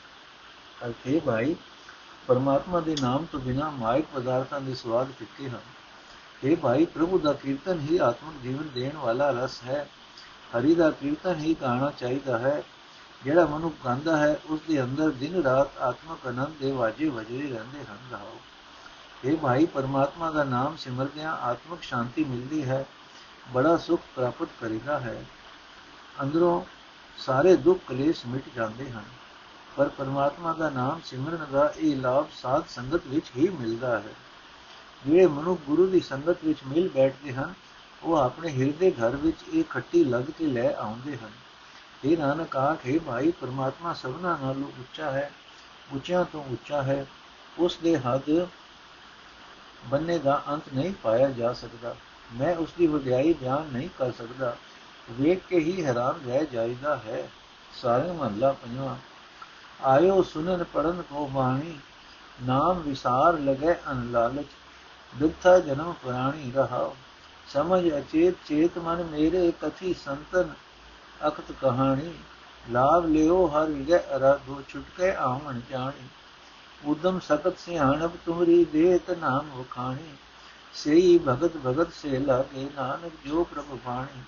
[0.87, 1.57] ਅਰਥੇ ਭਾਈ,
[2.26, 5.61] ਪਰਮਾਤਮਾ ਦੇ ਨਾਮ ਤੋਂ ਬਿਨਾ ਮਾਇਕ ਪਦਾਰਥਾਂ ਦੇ ਸਵਾਦ ਫਿੱਕੇ ਹਨ?
[6.45, 9.88] ਇਹ ਭਾਈ, ਪ੍ਰਭੂ ਦਾ ਕੀਰਤਨ ਹੀ ਆਤਮਿਕ ਜੀਵਨ ਦੇਣ ਵਾਲਾ ਰਸ ਹੈ।
[10.59, 12.62] ਹਰੀ ਦਾ ਕੀਰਤਨ ਹੀ ਗਾਣਾ ਚਾਹੀਦਾ ਹੈ।
[13.25, 17.78] ਜਿਹੜਾ ਮਨੁੱਖ ਗਾਉਂਦਾ ਹੈ ਉਸ ਦੇ ਅੰਦਰ ਦਿਨ ਰਾਤ ਆਤਮਿਕ ਆਨੰਦ ਦੇ ਵਾਜੇ ਵਜਰੇ ਰਹਿੰਦੇ
[17.90, 18.37] ਹਨ। ਰਹਾਓ
[19.25, 22.85] ਇਹ ਭਾਈ ਪਰਮਾਤਮਾ ਦਾ ਨਾਮ ਸਿਮਰਦਿਆਂ ਆਤਮਿਕ ਸ਼ਾਂਤੀ ਮਿਲਦੀ ਹੈ
[23.53, 25.23] ਬੜਾ ਸੁਖ ਪ੍ਰਾਪਤ ਕਰੀਦਾ ਹੈ
[26.23, 26.63] ਅੰਦਰੋਂ
[27.19, 29.05] ਸਾਰੇ ਦੁੱਖ ਕਲੇਸ਼ ਮਿਟ ਜਾਂਦੇ ਹਨ
[29.77, 34.15] ਪਰ ਪਰਮਾਤਮਾ ਦਾ ਨਾਮ ਸਿਮਰਨ ਦਾ ਇਹ ਲਾਭ ਸਾਧ ਸੰਗਤ ਵਿੱਚ ਹੀ ਮਿਲਦਾ ਹੈ
[35.05, 37.55] ਜਿਹੜੇ ਮਨੁੱਖ ਗੁਰੂ ਦੀ ਸੰਗਤ ਵਿੱਚ ਮਿਲ ਬੈਠਦੇ ਹਨ
[38.03, 41.31] ਉਹ ਆਪਣੇ ਹਿਰਦੇ ਘਰ ਵਿੱਚ ਇਹ ਖੱਟੀ ਲੱਗ ਕੇ ਲੈ ਆਉਂਦੇ ਹਨ
[42.05, 45.31] ਇਹ ਨਾਨਕ ਆਖੇ ਭਾਈ ਪਰਮਾਤਮਾ ਸਭਨਾ ਨਾਲੋਂ ਉੱਚਾ ਹੈ
[45.95, 47.05] ਉੱਚਿਆਂ ਤੋਂ ਉੱਚਾ ਹੈ
[47.59, 48.31] ਉਸ ਦੇ ਹੱਦ
[49.88, 51.97] ਬੰਨੇ ਦਾ ਅੰਤ ਨਹੀਂ ਪਾਇਆ ਜਾ ਸਕਦਾ।
[52.33, 54.57] ਮੈਂ ਉਸ ਦੀ ਵਡਿਆਈ ਬਿਆਨ ਨਹੀਂ ਕਰ ਸਕਦਾ।
[55.11, 57.30] ਵੇਖ ਕੇ ਹੀ ਹੈਰਾਨ ਰਹਿ ਜਾਈਦਾ ਹੈ।
[57.83, 58.97] ਸਾਰੇ ਮਹੱਲਾ ਪੰਜਵਾਂ।
[59.85, 61.78] ਆਇਓ ਸੁਨਨ ਪੜਨ ਕੋ ਬਾਣੀ।
[62.42, 64.47] ਨਾਮ ਵਿਸਾਰ ਲਗੇ ਅਨ ਲਾਲਚ।
[65.16, 66.90] ਦੁਖਾ ਜਨਮ ਪੁਰਾਣੀ ਰਹਾ
[67.49, 70.54] ਸਮਝ ਅਚੇਤ ਚੇਤ ਮਨ ਮੇਰੇ ਕਥੀ ਸੰਤਨ
[71.26, 72.14] ਅਕਤ ਕਹਾਣੀ।
[72.71, 76.09] ਲਾਭ ਲਿਓ ਹਰ ਵਿਗੈ ਅਰਾਧੋ। ਛੁਟਕੇ ਆਵਣ ਜਾਣੀ।
[76.85, 80.16] ਉਦਮ ਸਖਤ ਸਿਆਣਬ ਤੁਮਰੀ ਦੇਤ ਨਾਮ ਵਖਾਣੀ।
[80.75, 84.23] ਸਈ ਭਗਤ ਭਗਤ ਸੇ ਲਾਗੇ ਨਾਨਕ ਜੋ ਪ੍ਰਭ ਬਾਣੀ।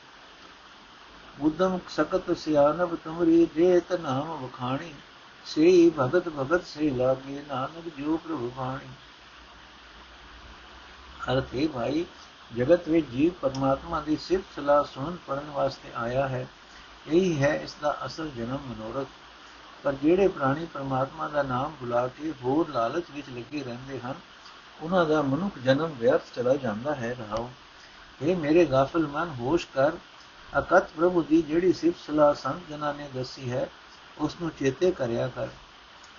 [1.40, 4.95] ਉਦਮ ਸਖਤ ਸਿਆਣਬ ਤੁਮਰੀ ਦੇਤ ਨਾਮ ਵਖਾਣੀ।
[5.47, 8.88] ਸਈ ਭਗਤ ਭਗਤ ਸੇ ਲਾਗੇ ਨਾਨਕ ਜੋ ਪ੍ਰਭ ਬਾਣੀ।
[11.33, 12.04] ਅਰਥ ਹੈ ਭਾਈ,
[12.57, 16.49] ਜਗਤ ਵਿੱਚ ਜੀਵ ਪਰਮਾਤਮਾ ਦੀ ਸਿਫਤ ਸਲਾਹ ਸੁਣਨ ਪੜਨ ਵਾਸਤੇ ਆਇਆ ਹੈ।
[17.09, 19.07] ਇਹੀ ਹੈ ਇਸ ਦਾ ਅਸਲ ਜਨਮ ਮਨੋਰਥ।
[19.83, 24.15] ਪਰ ਜਿਹੜੇ ਪ੍ਰਾਣੀ ਪਰਮਾਤਮਾ ਦਾ ਨਾਮ ਭੁਲਾ ਕੇ ਹੋਰ ਲਾਲਚ ਵਿੱਚ ਲੱਗੇ ਰਹਿੰਦੇ ਹਨ,
[24.83, 27.49] ਉਹਨਾਂ ਦਾ ਮਨੁੱਖ ਜਨਮ ਵਿਅਰਥ ਚਲਾ ਜਾਂਦਾ ਹੈ ਰਹਾਉ
[28.23, 29.93] ਇਹ ਮੇਰੇ ਗਾਫਲ ਮਨ, ਹੋਸ਼ ਕਰ।
[30.59, 33.69] ਅਕਤ ਪ੍ਰਭੂ ਦੀ ਜਿਹੜੀ ਸਿਫਤ ਸਲਾਹ ਸੰਤ ਜਨਾਂ ਨੇ ਦੱਸੀ ਹੈ
[34.19, 35.49] ਉਸ ਨੂੰ ਚੇਤੇ ਕਰਿਆ ਕਰ।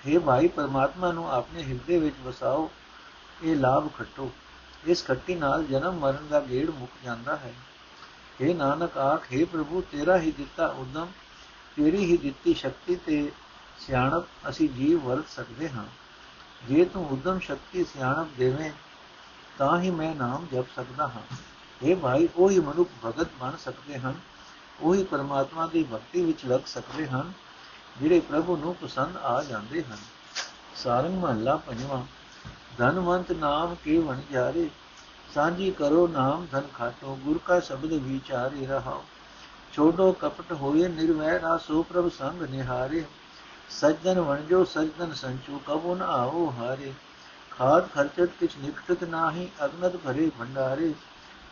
[0.05, 2.69] हे ਭਾਈ, ਪਰਮਾਤਮਾ ਨੂੰ ਆਪਣੇ ਹਿਰਦੇ ਵਿੱਚ ਵਸਾਓ,
[3.43, 4.31] ਇਹ ਲਾਭ ਖੱਟੋ।
[4.85, 7.53] ਇਸ ਖੱਟੀ ਨਾਲ ਜਨਮ ਮਰਨ ਦਾ ਗੇੜ ਮੁੱਕ ਜਾਂਦਾ ਹੈ।
[8.41, 11.07] हे ਨਾਨਕ, ਆਖੇ ਪ੍ਰਭੂ, ਤੇਰਾ ਹੀ ਦਿੱਤਾ ਉਦਮ,
[11.75, 13.31] ਤੇਰੀ ਹੀ ਦਿੱਤੀ ਸ਼ਕਤੀ ਤੇ
[13.87, 15.85] ਸਿਆਣਪ ਅਸੀਂ ਜੀਵ ਵਰਤ ਸਕਦੇ ਹਾਂ।
[16.67, 18.71] ਜੇ ਤੂੰ ਉਦਮ ਸ਼ਕਤੀ ਸਿਆਣਪ ਦੇਵੇਂ,
[19.57, 21.21] ਤਾਂ ਹੀ ਮੈਂ ਨਾਮ ਜਪ ਸਕਦਾ ਹਾਂ।
[21.83, 24.15] ਇਹ ਭਾਈ, ਉਹੀ ਮਨੁੱਖ ਭਗਤ ਬਣ ਸਕਦੇ ਹਨ।
[24.81, 27.33] ਉਹੀ ਪਰਮਾਤਮਾ ਦੀ ਭਗਤੀ ਵਿੱਚ ਲੱਗ ਸਕਦੇ ਹਨ,
[28.01, 29.97] ਜਿਹੜੇ ਪ੍ਰਭੂ ਨੂੰ ਪਸੰਦ ਆ ਜਾਂਦੇ ਹਨ।
[30.75, 32.03] ਸਾਰੰਗ ਮਹੱਲਾ ਪੰਜਵਾਂ,
[32.77, 34.69] ਧਨਵੰਤ ਨਾਮ ਕੇ ਵਣ ਜਾਰੇ,
[35.33, 39.05] ਸਾਂਝੀ ਕਰੋ ਨਾਮ ਧਨ ਖਾਟੋ ਗੁਰ ਕਾ ਸ਼ਬਦ ਵਿਚਾਰੇ ਰਹਾਓ।
[39.73, 43.03] ਛੋਡੋ ਕਪਟ ਹੋਏ ਨਿਰਵੈ ਰਾਸੋ ਪ੍ਰਭ ਸੰਗ ਨਿਹਾਰੇ।
[43.79, 46.93] ਸਜਣ ਵਣਜੋ, ਸਜਣ ਸੰਚੂ ਕਬੁ ਨ ਆਓ ਹਾਰੇ।
[47.51, 50.93] ਖਾਦ ਖਰਚਤ ਕਿਛ ਨਿਕਟਤ ਨਾਹੀ, ਅਗਨਤ ਭਰੇ ਭੰਡਾਰੇ।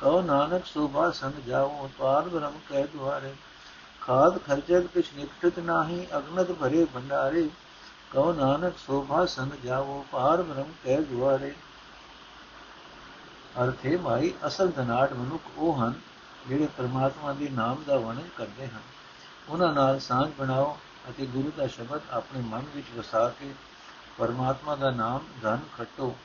[0.01, 3.33] ਕਉ ਨਾਨਕ ਸੋਭਾ ਸੰਗ ਜਾਓ, ਪਾਰ ਬ੍ਰਹਮ ਕਹਿ ਦੁਆਰੇ।
[4.01, 7.49] ਖਾਦ ਖਰਚਤ ਕਿਛ ਨਿਕਟਤ ਨਾਹੀ, ਅਗਨਤ ਭਰੇ ਭੰਡਾਰੇ।
[8.11, 11.55] ਕਉ ਨਾਨਕ ਸੋਭਾ ਸੰਗ ਜਾਓ, ਪਾਰ ਬ੍ਰਹਮ ਕਹਿ ਦੁਆਰੇ।
[13.63, 15.93] ਅਰਥੇ ਭਾਈ, ਅਸਲ ਧਨਾੜ ਮਨੁੱਖ ਉਹ ਹਨ,
[16.49, 18.81] ਜਿਹੜੇ ਪਰਮਾਤਮਾ ਦੇ ਨਾਮ ਦਾ ਵਰਣਨ ਕਰਦੇ ਹਨ।
[19.49, 20.77] ਉਹਨਾਂ ਨਾਲ ਸਾਂਝ ਬਣਾਓ
[21.09, 23.53] ਅਤੇ ਗੁਰੂ ਦਾ ਸ਼ਬਦ ਆਪਣੇ ਮਨ ਵਿੱਚ ਵਸਾ ਕੇ
[24.17, 26.15] ਪਰਮਾਤਮਾ ਦਾ ਨਾਮ ਧਨ ਖੱਟੋ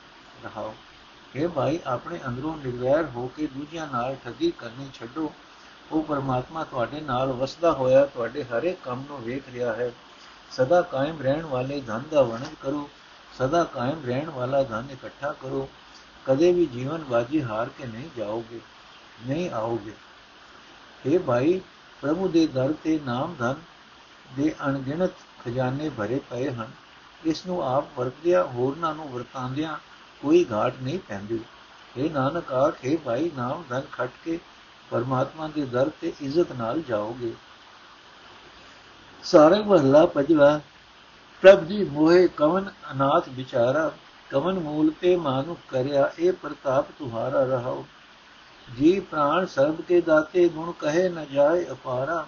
[0.43, 0.75] ਰਹਾਓ।
[1.35, 5.33] ਇਹ ਭਾਈ, ਆਪਣੇ ਅੰਦਰੋਂ ਨਿਰਵੈਰ ਹੋ ਕੇ ਦੂਜਿਆਂ ਨਾਲ ਠੱਗੀ ਕਰਨੀ ਛੱਡੋ।
[5.91, 9.91] ਉਹ ਪਰਮਾਤਮਾ ਤੁਹਾਡੇ ਨਾਲ ਵਸਦਾ ਹੋਇਆ ਤੁਹਾਡੇ ਹਰੇ ਕੰਮ ਨੂੰ ਵੇਖ ਰਿਹਾ ਹੈ।
[10.51, 12.89] ਸਦਾ ਕਾਇਮ ਰਹਿਣ ਵਾਲੇ ਧਨ ਦਾ ਵਰਣਨ ਕਰੋ।
[13.37, 15.69] ਸਦਾ ਕਾਇਮ ਰਹਿਣ ਵਾਲਾ ਧਨ ਇਕੱਠਾ ਕਰੋ।
[16.25, 18.59] ਕਦੇ ਵੀ ਜੀਵਨ ਬਾਜੀ ਹਾਰ ਕੇ ਨਹੀਂ ਜਾਓਗੇ,
[19.27, 19.93] ਨਹੀਂ ਆਓਗੇ।
[21.05, 21.61] हे ਭਾਈ,
[22.01, 23.55] ਪ੍ਰਭੂ ਦੇ ਦਰ ਤੇ ਨਾਮ ਧਨ
[24.37, 25.11] ਦੇ ਅਣਗਿਣਤ
[25.45, 26.71] ਖਜ਼ਾਨੇ ਭਰੇ ਪਏ ਹਨ।
[27.25, 29.77] ਇਸ ਨੂੰ ਆਪ ਵਰਤਿਆ ਹੋਰਨਾਂ ਨੂੰ ਵਰਤਾਂਦਿਆਂ
[30.21, 31.39] ਕੋਈ ਘਾਟ ਨਹੀਂ ਪੈਂਦੀ।
[31.97, 34.39] ਇਹ ਨਾਨਕ ਆਖੇ ਭਾਈ ਨਾਮ ਧਨ ਖੱਟ ਕੇ
[34.91, 37.33] ਪਰਮਾਤਮਾ ਦੇ ਦਰ ਤੇ ਇੱਜ਼ਤ ਨਾਲ ਜਾਓਗੇ।
[39.23, 40.59] ਸਾਰੰਗ ਮਹਲਾ ਪੰਜਵਾ
[41.41, 43.91] ਪ੍ਰਭ ਜੀ ਮੋਹਿ ਕਵਨ ਅਨਾਥ ਵਿਚਾਰਾ,
[44.29, 47.85] ਕਵਨ ਮੂਲ ਤੇ ਮਾਨੁਖ ਕਰਿਆ, ਇਹ ਪ੍ਰਤਾਪ ਤੁਹਾਰਾ ਰਹਾਓ।
[48.77, 52.27] ਜੀ ਪ੍ਰਾਣ ਸਰਬ ਕੇ ਦਾਤੇ, ਗੁਣ ਕਹੇ ਨ ਜਾਏ ਅਪਾਰਾ।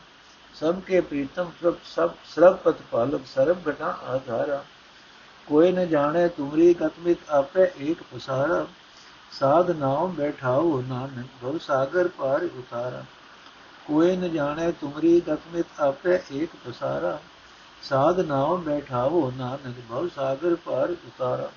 [0.60, 4.64] ਸਭ ਕੇ ਪ੍ਰੀਤਮ ਪ੍ਰਭ ਸਭ ਸਰਬ ਪਤ ਪਾਲਕ ਸਰਬ ਘਟਾ ਆਧਾਰਾ।
[5.48, 8.68] ਕੋਈ ਨ ਜਾਣੇ ਤੁਮਰੀ ਗਤਮਿਤ ਆਪੇ ਏਕ ਪਸਾਰਾ।
[9.32, 13.06] ਸਾਧ ਨਾਮ ਬੈਠਾਓ ਨਾਨਕ ਭਵ ਸਾਗਰ ਪਾਰ ਉਤਾਰਾ।
[13.86, 17.20] ਕੋਈ ਨ ਜਾਣੇ ਤੁਮਰੀ ਗਤਮਿਤ ਆਪੇ ਏਕ ਪਸਾਰਾ।
[17.82, 21.50] ਸਾਧ ਨਾਮ ਬੈਠਾਓ ਨਾਨਕ ਭਵ ਸਾਗਰ ਪਾਰ ਉਤਾਰਾ।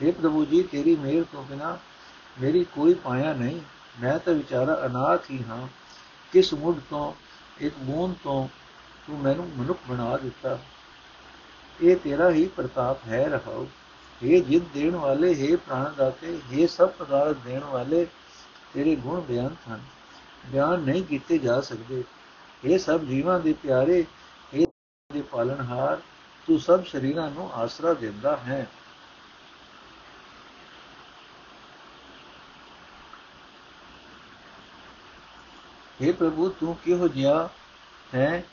[0.00, 1.78] हे ਪ੍ਰਭੂ ਜੀ, ਤੇਰੀ ਮਿਹਰ ਤੋਂ ਬਿਨਾ
[2.40, 3.60] ਮੇਰੀ ਕੋਈ ਪਾਇਆ ਨਹੀਂ।
[4.00, 5.68] ਮੈਂ ਤਾਂ ਵਿਚਾਰਾ ਅਨਾਥ ਹੀ ਹਾਂ।
[6.32, 7.12] ਕਿਸ ਮੁੱਢ ਤੋਂ
[7.60, 8.48] ਇੱਕ ਬੂੰਦ ਤੋਂ
[9.06, 10.58] ਤੂੰ ਮੈਨੂੰ ਮਨੁੱਖ ਬਣਾ ਦਿੱਤਾ।
[11.82, 13.66] ਇਹ ਤੇਰਾ ਹੀ ਪ੍ਰਤਾਪ ਹੈ ਰਹਾਉ।
[14.22, 18.06] ਇਹ ਜਿੱਦ ਦੇਣ ਵਾਲੇ, ਹੈ ਪ੍ਰਾਣ ਦਾਤੇ ਇਹ ਸਭ ਪਦਾਰਥ ਦੇਣ ਵਾਲੇ,
[18.74, 19.80] ਤੇਰੇ ਗੁਣ ਬਿਆਨ ਹਨ
[20.46, 22.04] ਬਿਆਨ ਨਹੀਂ ਕੀਤੇ ਜਾ ਸਕਦੇ।
[22.64, 24.04] ਇਹ ਸਭ ਜੀਵਾਂ ਦੇ ਪਿਆਰੇ
[24.54, 24.66] ਇਹ
[25.12, 25.96] ਦੇ ਪਾਲਣਹਾਰ,
[26.46, 28.66] ਤੂੰ ਸਭ ਸ਼ਰੀਰਾਂ ਨੂੰ ਆਸਰਾ ਦਿੰਦਾ ਹੈ।
[36.02, 37.48] हे ਪ੍ਰਭੂ ਤੂੰ ਕਿਹੋ ਜਿਹਾ
[38.14, 38.44] ਹੈ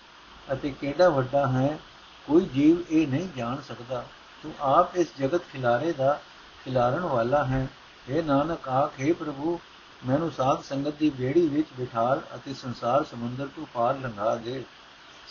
[0.54, 1.80] ਅਤੇ ਕਿਹੜਾ ਵੱਡਾ ਹੈ?
[2.26, 4.06] ਕੋਈ ਜੀਵ ਇਹ ਨਹੀਂ ਜਾਣ ਸਕਦਾ।
[4.44, 6.22] ਤੂੰ ਆਪ ਇਸ ਜਗਤ ਖਿਲਾਰੇ ਦਾ
[6.66, 7.68] ਖਿਲਾਰਨ ਵਾਲਾ ਹੈ।
[8.10, 9.60] ਇਹ ਨਾਨਕ, ਆਖੇ ਪ੍ਰਭੂ,
[10.06, 14.64] ਮੈਨੂੰ ਸਾਧ ਸੰਗਤ ਦੀ ਬੇੜੀ ਵਿੱਚ ਬਿਠਾਲ ਅਤੇ ਸੰਸਾਰ ਸਮੁੰਦਰ ਤੋਂ ਪਾਰ ਲੰਘਾ ਦੇ।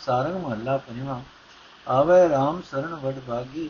[0.05, 1.21] ਸਾਰੰਗ ਮਹੱਲਾ ਪੰਜਵਾਂ।
[1.87, 3.69] ਆਵੇ RAM ਸਰਣ ਵਡ ਭਾਗੀ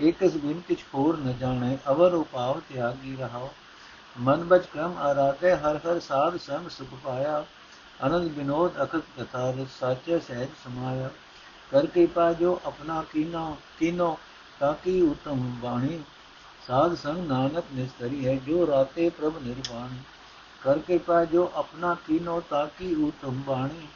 [0.00, 3.50] ਏਕਸ ਬਿਨ ਕਿਛ ਹੋਰ ਨ ਜਾਣੇ, ਅਵਰ ਉਪਾਵ ਤਿਆਗੀ ਰਹਾਓ
[4.20, 7.44] ਮਨ ਬਚ ਕਰਮ ਆਰਾਤੇ ਹਰ ਹਰ ਸਾਧ ਸੰਗ ਸੁਖ ਪਾਇਆ।
[8.00, 11.10] ਅਨੰਦ ਬਿਨੋਦ ਅਕਤ ਕਥਾ ਰਸ ਸਾਚੇ ਸਹਿਜ ਸਮਾਇਆ
[11.72, 14.16] ਕਰ ਕਿਰਪਾ ਜੋ ਆਪਣਾ ਕੀਨੋ ਕੀਨੋ
[14.60, 16.02] ਤਾਕੀ ਉਤਮ ਬਾਣੀ
[16.66, 19.96] ਸਾਧ ਸੰਗ ਨਾਨਕ ਨਿਸਤਰੀ ਹੈ ਜੋ ਰਾਤੇ ਪ੍ਰਭ ਨਿਰਵਾਣ
[20.62, 23.86] ਕਰ ਕਿਰਪਾ ਜੋ ਆਪਣਾ ਕੀਨੋ ਤਾਕੀ ਉਤਮ ਬਾਣੀ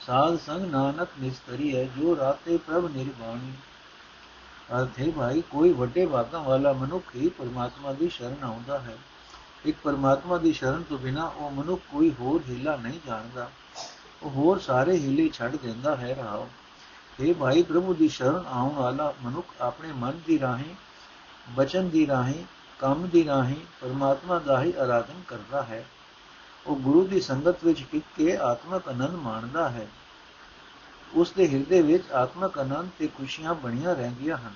[0.00, 3.52] ਸਾਧ ਸੰਗ ਨਾਨਕ ਨਿਸਤਰੀ ਹੈ ਜੋ ਰਾਤੇ ਪ੍ਰਭ ਨਿਰਵਾਣੀ
[4.72, 8.96] ਅਰਥੇ ਭਾਈ ਕੋਈ ਵੱਡੇ ਬਾਤਾਂ ਵਾਲਾ ਮਨੁੱਖ ਹੀ ਪਰਮਾਤਮਾ ਦੀ ਸ਼ਰਨ ਆਉਂਦਾ ਹੈ
[9.64, 13.50] ਇੱਕ ਪਰਮਾਤਮਾ ਦੀ ਸ਼ਰਨ ਤੋਂ ਬਿਨਾ ਉਹ ਮਨੁੱਖ ਕੋਈ ਹੋਰ ਹੀਲਾ ਨਹੀਂ ਜਾਣਦਾ।
[14.22, 16.48] ਉਹ ਹੋਰ ਸਾਰੇ ਹੀਲੇ ਛੱਡ ਦਿੰਦਾ ਹੈ ਰਹਾਓ
[17.20, 20.74] ਇਹ ਭਾਈ ਪ੍ਰਭੂ ਦੀ ਸ਼ਰਨ ਆਉਣ ਵਾਲਾ ਮਨੁੱਖ ਆਪਣੇ ਮਨ ਦੀ ਰਾਹੀਂ,
[21.50, 22.44] ਬਚਨ ਦੀ ਰਾਹੀਂ,
[22.78, 25.86] ਕੰਮ ਦੀ ਰਾਹੀਂ ਪਰਮਾਤਮਾ ਦਾ ਹੀ ਆਰਾਧਨ ਕਰਦਾ ਹੈ।
[26.66, 29.86] ਉਹ ਗੁਰੂ ਦੀ ਸੰਗਤ ਵਿੱਚ ਟਿਕ ਕੇ ਆਤਮਕ ਆਨੰਦ ਮਾਣਦਾ ਹੈ।
[31.14, 34.52] ਉਸ ਦੇ ਹਿਰਦੇ ਵਿੱਚ ਆਤਮਕ ਆਨੰਦ ਤੇ ਖੁਸ਼ੀਆਂ ਬਣੀਆਂ ਰਹਿੰਦੀਆਂ ਹਨ।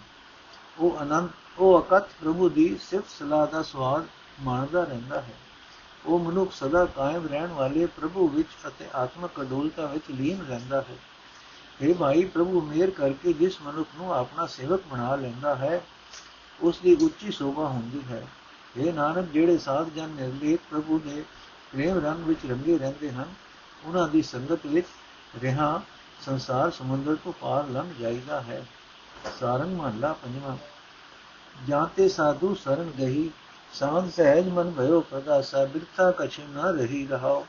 [0.78, 4.04] ਉਹ ਆਨੰਦ, ਉਹ ਅਕਤ ਪ੍ਰਭੂ ਦੀ ਸਿਫਤ ਸਲਾਹ ਦਾ ਸਵਾਦ
[4.40, 5.34] ਮਾਣਦਾ ਰਹਿੰਦਾ ਹੈ।
[6.06, 10.96] ਉਹ ਮਨੁੱਖ ਸਦਾ ਕਾਇਮ ਰਹਿਣ ਵਾਲੇ ਪ੍ਰਭੂ ਵਿੱਚ ਅਤੇ ਆਤਮਕ ਅਡੋਲਤਾ ਵਿੱਚ ਲੀਨ ਰਹਿੰਦਾ ਹੈ।
[11.80, 15.80] ਇਹ ਭਾਈ ਪ੍ਰਭੂ, ਮੇਰ ਕਰਕੇ ਜਿਸ ਮਨੁੱਖ ਨੂੰ ਆਪਣਾ ਸੇਵਕ ਬਣਾ ਲੈਂਦਾ ਹੈ,
[16.60, 18.26] ਉਸ ਦੀ ਉੱਚੀ ਸੋਭਾ ਹੁੰਦੀ ਹੈ।
[18.76, 21.24] ਇਹ ਨਾਨਕ, ਜਿਹੜੇ ਸਾਧ ਜਨ ਨਿਰਲੇਪ ਪ੍ਰਭੂ ਦੇ
[21.72, 23.34] ਪ੍ਰੇਮ ਰੰਗ ਵਿੱਚ ਰੰਗੇ ਰਹਿੰਦੇ ਹਨ,
[23.84, 24.86] ਉਹਨਾਂ ਦੀ ਸੰਗਤ ਵਿੱਚ
[25.44, 25.82] ਰਹਾ
[26.20, 28.66] ਸੰਸਾਰ ਸਮੁੰਦਰ ਤੋਂ ਪਾਰ ਲੰਘ ਜਾਈਦਾ ਹੈ।
[29.40, 30.56] ਸਾਰੰਗ ਮਹੱਲਾ ਪੰਜਵਾਂ।
[31.66, 33.30] ਜਾਂਤੇ ਸਾਧੂ ਸਰਨ ਗਹੀ
[33.72, 37.46] ਸਾਧ ਸਹਿਜ ਮਨ ਭਇਓ ਪ੍ਰਗਾਸਾ ਬਿਰਥਾ ਕਛ ਨ ਰਹੀ ਰਹਾਓ।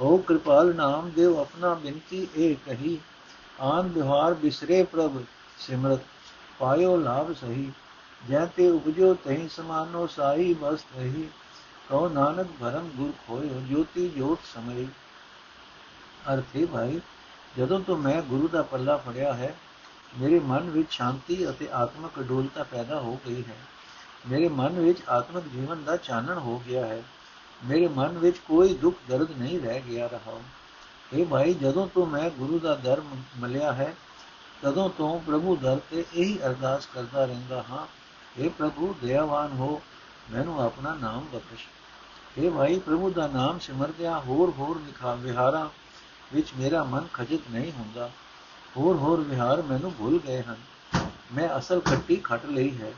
[0.00, 2.98] ਹੋ ਕਿਰਪਾਲ ਨਾਮ ਦੇਵ ਆਪਣਾ ਬਿੰਤੀ ਏ ਕਹੀ।
[3.60, 5.22] ਆਨ ਬਿਹਾਰ ਬਿਸਰੇ ਪ੍ਰਭ
[5.58, 6.00] ਸਿਮਰਤ,
[6.58, 7.72] ਪਾਇਓ ਲਾਭ ਸਹੀ।
[8.30, 11.28] ਜੈ ਤੇ ਉਪਜੋ ਤਹੀਂ ਸਮਾਨੋ ਸਾਈ, ਬਸ ਰਹੀ
[11.88, 14.86] ਕਹੋ ਨਾਨਕ ਭਰਮ ਗੁਰ ਖੋਇਓ, ਜੋਤੀ ਜੋਤ ਸਮਈ।
[16.34, 17.00] ਅਰਥੇ ਭਾਈ,
[17.58, 19.54] ਜਦੋਂ ਤੋਂ ਮੈਂ ਗੁਰੂ ਦਾ ਪੱਲਾ ਫੜਿਆ ਹੈ,
[20.20, 23.56] ਮੇਰੇ ਮਨ ਵਿੱਚ ਸ਼ਾਂਤੀ ਅਤੇ ਆਤਮਿਕ ਅਡੋਲਤਾ ਪੈਦਾ ਹੋ ਗਈ ਹੈ।
[24.30, 27.02] ਮੇਰੇ ਮਨ ਵਿੱਚ ਆਤਮਿਕ ਜੀਵਨ ਦਾ ਚਾਨਣ ਹੋ ਗਿਆ ਹੈ।
[27.64, 30.40] ਮੇਰੇ ਮਨ ਵਿੱਚ ਕੋਈ ਦੁੱਖ ਦਰਦ ਨਹੀਂ ਰਹਿ ਗਿਆ ਰਹਾ।
[31.12, 33.02] ਇਹ ਭਾਈ, ਜਦੋਂ ਤੋਂ ਮੈਂ ਗੁਰੂ ਦਾ ਦਰ
[33.36, 33.94] ਮਿਲਿਆ ਹੈ,
[34.62, 37.86] ਤਦੋਂ ਤੋਂ ਪ੍ਰਭੂ ਦਰ ਤੇ ਇਹੀ ਅਰਦਾਸ ਕਰਦਾ ਰਹਿੰਦਾ ਹਾਂ।
[38.42, 39.82] हे ਪ੍ਰਭੂ, ਦਇਆਵਾਨ ਹੋ,
[40.30, 41.66] ਮੈਨੂੰ ਆਪਣਾ ਨਾਮ ਬਖਸ਼।
[42.38, 45.68] हे ਭਾਈ, ਪ੍ਰਭੂ ਦਾ ਨਾਮ ਸਿਮਰਦਿਆਂ ਹੋਰ ਹੋਰ ਵਿਖਾ ਵਿਹਾਰਾਂ
[46.34, 48.10] ਵਿੱਚ ਮੇਰਾ ਮਨ ਖਜਿਤ ਨਹੀਂ ਹੁੰਦਾ।
[48.76, 50.56] ਹੋਰ ਹੋਰ ਵਿਹਾਰ ਮੈਨੂੰ ਭੁੱਲ ਗਏ ਹਨ।
[51.34, 52.92] ਮੈਂ ਅਸਲ ਖੱਟੀ ਖੱਟ ਲਈ ਹੈ।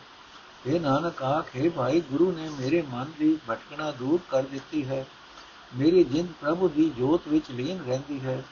[0.67, 5.07] ਇਹ ਨਾਨਕ ਆਖੇ ਭਾਈ, ਗੁਰੂ ਨੇ ਮੇਰੇ ਮਨ ਦੀ ਭਟਕਣਾ ਦੂਰ ਕਰ ਦਿੱਤੀ ਹੈ।
[5.77, 8.43] ਮੇਰੀ ਜਿੰਦ ਪ੍ਰਭੂ ਦੀ ਜੋਤ ਵਿੱਚ ਲੀਨ ਰਹਿੰਦੀ ਹੈ।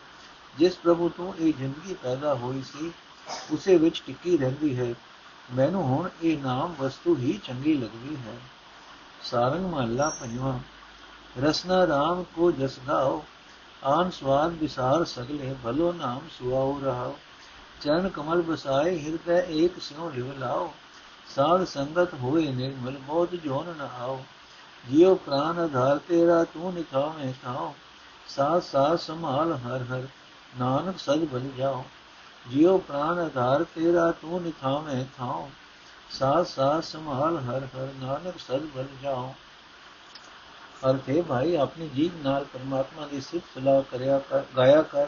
[0.59, 2.93] ਜਿਸ ਪ੍ਰਭੂ ਤੋਂ ਇਹ ਜ਼ਿੰਦਗੀ ਪੈਦਾ ਹੋਈ ਸੀ,
[3.51, 4.95] ਉਸੇ ਵਿੱਚ ਟਿੱਕੀ ਰਹਿੰਦੀ ਹੈ।
[5.55, 8.37] ਮੈਨੂੰ ਹੁਣ ਇਹ ਨਾਮ ਵਸਤੂ ਹੀ ਚੰਗੀ ਲੱਗਦੀ ਹੈ।
[9.23, 10.59] ਸਾਰੰਗ ਮਹੱਲਾ ਪੰਜਵਾਂ,
[11.41, 13.25] ਰਸਨਾ ਰਾਮ ਕੋ ਜਸ ਗਾਓ,
[13.85, 17.19] ਆਨ ਸਵਾਦ ਵਿਸਾਰ ਸਗਲੇ, ਭਲੋ ਨਾਮ ਸੁਆਉ ਰਹਾਓ।
[17.81, 20.75] ਚਰਨ ਕਮਲ ਬਸਾਏ ਹਿਰਦੈ ਏਕ ਸਿਉ ਲਿਵ ਲਾਓ।
[21.39, 24.25] ਸਾਧ ਸੰਗਤ ਹੋਏ ਨਿਰਮਲ, ਬੋਧ ਜੋਨ ਨ ਆਓ।
[24.89, 27.75] ਜਿਉ ਪ੍ਰਾਨ ਆਧਾਰ ਤੇਰਾ, ਤੂੰ ਨਿਖਾਵੇਂ ਥਾਓ।
[28.29, 30.07] ਸਾਥ ਸਾਥ ਸੰਭਾਲ ਹਰ ਹਰ,
[30.59, 31.85] ਨਾਨਕ ਸਦ ਬਲ ਜਾਓ।
[32.49, 35.51] ਜਿਉ ਪ੍ਰਾਨ ਆਧਾਰ ਤੇਰਾ, ਤੂੰ ਨਿਖਾਵੇਂ ਥਾਓ।
[36.11, 39.35] ਸਾਥ ਸਾਥ ਸੰਭਾਲ ਹਰ ਹਰ, ਨਾਨਕ ਸਦ ਬਲ ਜਾਓ।
[40.91, 45.07] ਅਰਥੇ ਭਾਈ, ਆਪਣੀ ਜੀਵ ਨਾਲ ਪਰਮਾਤਮਾ ਦੀ ਸਿਫਤ ਸਲਾਹ ਕਰਿਆ ਕਰ, ਗਾਇਆ ਕਰ।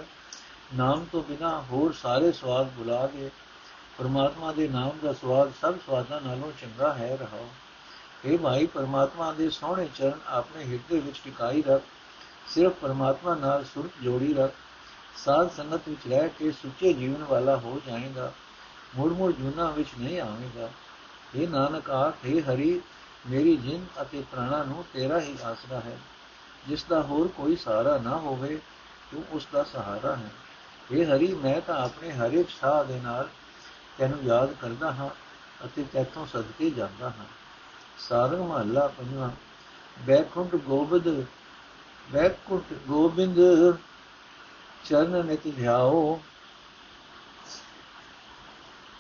[0.75, 3.31] ਨਾਮ ਤੋਂ ਬਿਨਾ ਹੋਰ ਸਾਰੇ ਸਵਾਦ ਬੁਲਾ ਗਏ
[4.01, 7.39] ਪਰਮਾਤਮਾ ਦੇ ਨਾਮ ਦਾ ਸਵਾਦ ਸਭ ਸਵਾਦਾਂ ਨਾਲੋਂ ਚੰਗਾ ਹੈ ਰਹਾ
[8.25, 11.83] ਇਹ ਭਾਈ ਪਰਮਾਤਮਾ ਦੇ ਸੋਹਣੇ ਚਰਨ ਆਪਣੇ ਹਿਰਦੇ ਵਿੱਚ ਟਿਕਾਈ ਰੱਖ,
[12.49, 14.53] ਸਿਰਫ ਪਰਮਾਤਮਾ ਨਾਲ ਸੁਰਤ ਜੋੜੀ ਰੱਖ,
[15.17, 18.33] ਸਾਧ ਸੰਗਤ ਵਿੱਚ ਰਹਿ ਕੇ ਸੁੱਚੇ ਜੀਵਨ ਵਾਲਾ ਹੋ ਜਾਏਗਾ
[18.97, 20.71] ਮੁੜ ਮੁੜ ਜੁਨਾ ਵਿੱਚ ਨਹੀਂ ਆਵੇਗਾ।
[21.35, 22.81] ਇਹ ਨਾਨਕ ਆਖੇ ਹਰੀ,
[23.31, 25.99] ਮੇਰੀ ਜਿੰਦ ਅਤੇ ਪ੍ਰਾਣਾ ਨੂੰ ਤੇਰਾ ਹੀ ਆਸਰਾ ਹੈ।
[26.69, 28.61] ਜਿਸ ਦਾ ਹੋਰ ਕੋਈ ਸਹਾਰਾ ਨਾ ਹੋਵੇ,
[29.13, 30.31] ਤੂੰ ਉਸ ਦਾ ਸਹਾਰਾ ਹੈ।
[30.91, 33.29] ਇਹ ਹਰੀ, ਮੈਂ ਤਾਂ ਆਪਣੇ ਹਰ ਇੱਕ ਸਾਹ ਦੇ ਨਾਲ
[33.99, 35.09] ਤੈਨੂੰ ਯਾਦ ਕਰਦਾ ਹਾਂ
[35.65, 37.27] ਅਤੇ ਤੇਥੋਂ ਸਦਕੇ ਜਾਂਦਾ ਹਾਂ।
[37.99, 39.31] ਸਾਰੰਗ ਮਹੱਲਾ ਪੰਜਵਾਂ,
[39.99, 41.25] ਬੈਕੁੰਠ ਗੋਬਿੰਦ
[42.09, 43.39] ਬੈਕੁੰਠ ਗੋਬਿੰਦ
[44.85, 46.21] ਚਰਨ ਨਿਤ ਧਿਆਓ,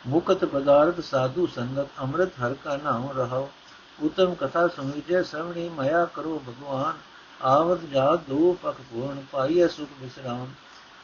[0.05, 3.51] ਮੁਕਤ ਪਦਾਰਥ ਸਾਧੂ ਸੰਗਤ, ਅੰਮ੍ਰਿਤ ਹਰ ਕਾ ਨਾਮ ਰਹਾਓ।
[4.03, 6.99] ਉਤਮ ਕਥਾ ਸੁਣੀਜੇ ਸਵਣੀ ਮਇਆ ਕਰੋ ਭਗਵਾਨ,
[7.41, 10.47] ਆਵਤ ਜਾਤ ਦੋ ਪਖ ਪੂਰਨ, ਪਾਈਐ ਸੁਖ ਵਿਸਰਾਮ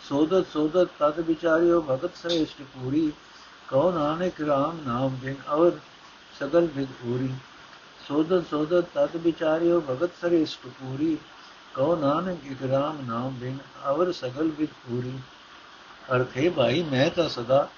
[0.02, 3.12] ਸੋਦਤ ਸੋਦਤ ਤਦ ਵਿਚਾਰਿਓ ਭਗਤ ਸ੍ਰੇਸ਼ਟ ਪੂਰੀ
[3.68, 5.72] ਕਉ ਨਾਨਕ ਰਾਮ ਨਾਮ ਬਿਨ ਅਵਰ
[6.40, 7.34] ਸਗਲ ਵਿਦ ਪੂਰੀ
[8.08, 11.18] ਸੋਦਤ ਸੋਦਤ ਤਦ ਵਿਚਾਰਿਓ ਭਗਤ ਸ੍ਰੇਸ਼ਟ ਪੂਰੀ
[11.74, 13.58] ਕਉ ਨਾਨਕ ਇਕ ਰਾਮ ਨਾਮ ਬਿਨ
[13.90, 15.18] ਅਵਰ ਸਗਲ ਵਿਦ ਪੂਰੀ
[16.14, 17.68] ਅਰਥੇ ਭਾਈ, ਮੈਂ ਤਾਂ ਸਦਾ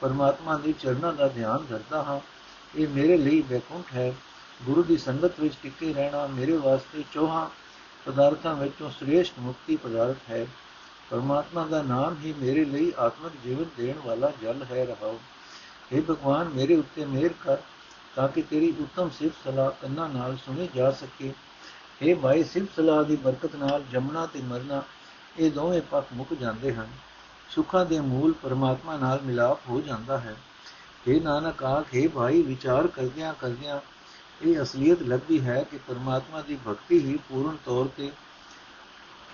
[0.00, 2.20] ਪਰਮਾਤਮਾ ਦੇ ਚਰਨਾਂ ਦਾ ਧਿਆਨ ਕਰਦਾ ਹਾਂ।
[2.76, 4.14] ਇਹ ਮੇਰੇ ਲਈ ਬੇਕੁੰਠ ਹੈ।
[4.62, 7.48] ਗੁਰੂ ਦੀ ਸੰਗਤ ਵਿੱਚ ਟਿਕੇ ਰਹਿਣਾ ਮੇਰੇ ਵਾਸਤੇ ਚੋਹਾਂ
[8.06, 10.46] ਪਦਾਰਥਾਂ ਵਿੱਚੋਂ ਸ੍ਰੇਸ਼ਟ ਮੁਕਤੀ ਪਦਾਰਥ ਹੈ।
[11.11, 15.17] ਪਰਮਾਤਮਾ ਦਾ ਨਾਮ ਹੀ ਮੇਰੇ ਲਈ ਆਤਮਿਕ ਜੀਵਨ ਦੇਣ ਵਾਲਾ ਜਲ ਹੈ ਰਹਾਉ
[15.91, 17.57] हे ਭਗਵਾਨ ਮੇਰੇ ਉੱਤੇ ਮਿਹਰ ਕਰ
[18.15, 21.31] ਤਾਂ ਕਿ ਤੇਰੀ ਉੱਤਮ ਸਿਫਤ ਸਲਾਹ ਕੰਨਾਂ ਨਾਲ ਸੁਣੀ ਜਾ ਸਕੇ
[22.01, 24.83] हे ਭਾਈ ਸਿਫਤ ਸਲਾਹ ਦੀ ਬਰਕਤ ਨਾਲ ਜਮਨਾ ਤੇ ਮਰਨਾ
[25.37, 26.89] ਇਹ ਦੋਵੇਂ ਪੱਖ ਮੁੱਕ ਜਾਂਦੇ ਹਨ
[27.49, 30.35] ਸੁੱਖਾਂ ਦੇ ਮੂਲ ਪਰਮਾਤਮਾ ਨਾਲ ਮਿਲਾਪ ਹੋ ਜਾਂਦਾ ਹੈ
[31.05, 33.79] हे ਨਾਨਕ ਆਖੇ ਭਾਈ ਵਿਚਾਰ ਕਰਦਿਆਂ ਕਰਦਿਆਂ
[34.41, 38.11] ਇਹ ਅਸਲੀਅਤ ਲੱਗਦੀ ਹੈ ਕਿ ਪਰਮਾਤਮਾ ਦੀ ਭਗਤੀ ਹੀ ਪੂਰਨ ਤੌਰ ਤੇ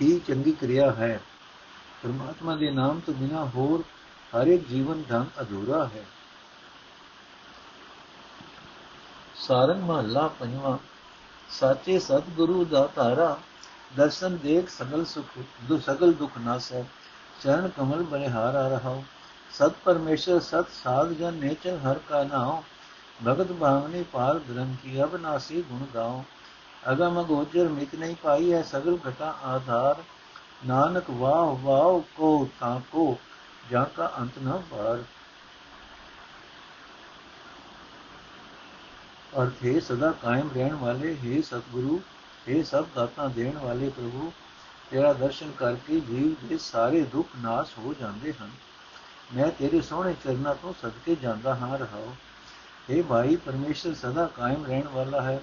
[0.02, 1.20] ਹੀ ਚੰਗੀ ਕਿਰਿਆ ਹੈ
[2.03, 3.83] ਪਰਮਾਤਮਾ ਦੇ ਨਾਮ ਤੋਂ ਬਿਨਾ ਹੋਰ
[4.33, 6.05] ਹਰ ਇੱਕ ਜੀਵਨ ਢੰਗ ਅਧੂਰਾ ਹੈ
[9.39, 10.77] ਸਾਰੰਗ ਮਹੱਲਾ ਪੰਜਵਾਂ
[11.51, 13.37] ਸਾਚੇ ਸਤਿਗੁਰੂ ਦਾ ਧਾਰਾ
[13.97, 16.85] ਦਰਸ਼ਨ ਦੇਖ ਸਗਲ ਸੁਖ ਦੁ ਸਗਲ ਦੁਖ ਨਾਸੈ
[17.41, 19.03] ਚਰਨ ਕਮਲ ਬਲਿਹਾਰਾ ਰਹਾਉ
[19.53, 22.63] ਸਤ ਪਰਮੇਸ਼ਰ ਸਤ ਸਾਧ ਜਨ ਨੇਚਰ ਹਰ ਕਾ ਨਾਮ
[23.21, 26.25] ਭਗਤ ਭਾਵਨੀ ਪਾਰ ਬ੍ਰਹਮ ਕੀ ਅਬਨਾਸੀ ਗੁਣ ਗਾਓ
[26.83, 30.03] ਅਗਮ ਗੋਚਰ ਮਿਤ ਨਹੀਂ ਪਾਈ ਹੈ ਸਗਲ ਘਟਾ ਆਧਾਰ
[30.67, 33.19] ਨਾਨਕ ਵਾਹ ਵਾਹ ਕੋ ਤਾਂ ਕੋ,
[33.71, 35.05] ਜਾਂ ਕਾ ਅੰਤ ਨਾ ਭਾਰ
[39.43, 42.01] ਅਰਥ ਹੈ ਸਦਾ ਕਾਇਮ ਰਹਿਣ ਵਾਲੇ, ਹੈ ਸਤਿਗੁਰੂ,
[42.49, 44.33] ਹੈ ਸਭ ਦਾਤਾਂ ਦੇਣ ਵਾਲੇ ਪ੍ਰਭੂ,
[44.91, 48.51] ਤੇਰਾ ਦਰਸ਼ਨ ਕਰਕੇ ਜੀਵ ਦੇ ਸਾਰੇ ਦੁੱਖ ਨਾਸ ਹੋ ਜਾਂਦੇ ਹਨ।
[49.37, 52.15] ਮੈਂ ਤੇਰੇ ਸੋਹਣੇ ਚਰਨਾਂ ਤੋਂ ਸਦਕੇ ਜਾਂਦਾ ਹਾਂ ਰਹਾਉ
[52.91, 55.43] हे ਭਾਈ, ਪਰਮੇਸ਼ਰ ਸਦਾ ਕਾਇਮ ਰਹਿਣ ਵਾਲਾ ਹੈ।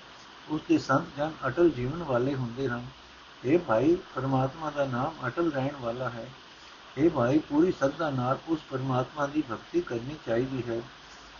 [0.49, 2.85] ਉਸ ਦੇ ਸੰਤ ਜਨ ਅਟਲ ਜੀਵਨ ਵਾਲੇ ਹੁੰਦੇ ਹਨ।
[3.42, 6.26] हे ਭਾਈ ਪਰਮਾਤਮਾ ਦਾ ਨਾਮ ਅਟਲ ਰਹਿਣ ਵਾਲਾ ਹੈ
[6.96, 10.80] हे ਭਾਈ ਪੂਰੀ ਸੱਦਾ ਨਾਲ ਉਸ ਪਰਮਾਤਮਾ ਦੀ ਭਗਤੀ ਕਰਨੀ ਚਾਹੀਦੀ ਹੈ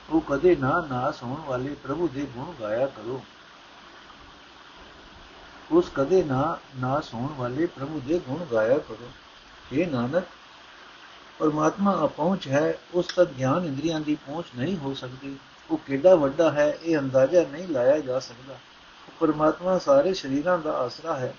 [0.09, 3.21] ਉਹ ਕਦੇ ਨਾ ਨਾਸ ਹੋਣ ਵਾਲੇ ਪ੍ਰਭੂ ਦੇ ਗੁਣ ਗਾਇਆ ਕਰੋ
[5.71, 9.11] ਉਸ ਕਦੇ ਨਾ ਨਾਸ ਹੋਣ ਵਾਲੇ ਪ੍ਰਭੂ ਦੇ ਗੁਣ ਗਾਇਆ ਕਰੋ
[9.73, 10.25] हे ਨਾਨਕ
[11.41, 15.37] ਪਰਮਾਤਮਾ ਅਪਹੁੰਚ ਹੈ ਉਸ ਤੱਕ ਗਿਆਨ ਇੰਦਰੀਆਂ ਦੀ ਪਹੁੰਚ ਨਹੀਂ ਹੋ ਸਕਦੀ
[15.71, 20.73] ਉਹ ਕਿੰਨਾ ਵੱਡਾ ਹੈ ਇਹ ਅੰਦਾਜ਼ਾ ਨਹੀਂ ਲਾਇਆ ਜਾ ਸਕਦਾ ਉਹ ਪਰਮਾਤਮਾ ਸਾਰੇ ਸ਼ਰੀਰਾਂ ਦਾ
[20.77, 21.35] ਆਸਰਾ ਹੈ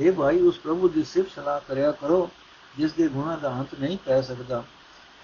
[0.00, 2.28] हे ਭਾਈ, ਉਸ ਪ੍ਰਭੂ ਦੀ ਸਿਫਤ ਸਲਾਹ ਕਰਿਆ ਕਰੋ,
[2.76, 4.62] ਜਿਸ ਦੇ ਗੁਣਾਂ ਦਾ ਅੰਤ ਨਹੀਂ ਪੈ ਸਕਦਾ,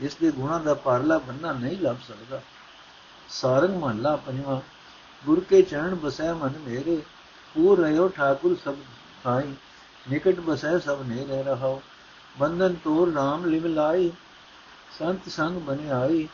[0.01, 2.41] ਜਿਸ ਦੇ ਗੁਣਾਂ ਦਾ ਪਾਰਲਾ ਬੰਨਾ ਨਹੀਂ ਲੱਭ ਸਕਦਾ।
[3.29, 4.61] ਸਾਰੰਗ ਮਹੱਲਾ ਪੰਜਵਾਂ,
[5.25, 7.01] ਗੁਰ ਕੇ ਚਰਨ ਬਸੈ ਮਨ ਮੇਰੇ
[7.55, 8.75] ਪੂਰ ਰਹਿਓ ਠਾਕੁਰ ਸਭ
[9.25, 9.55] ਥਾਈ,
[10.11, 11.81] ਨਿਕਟ ਬਸੈ ਸਭ ਨੇ ਰਹਿ ਰਹਾਓ।
[12.39, 14.11] ਬੰਧਨ ਤੋਰ ਨਾਮ ਲਿਵ ਲਾਈ,
[14.99, 16.29] ਸੰਤ ਸੰਗ ਬਨਿਆਈ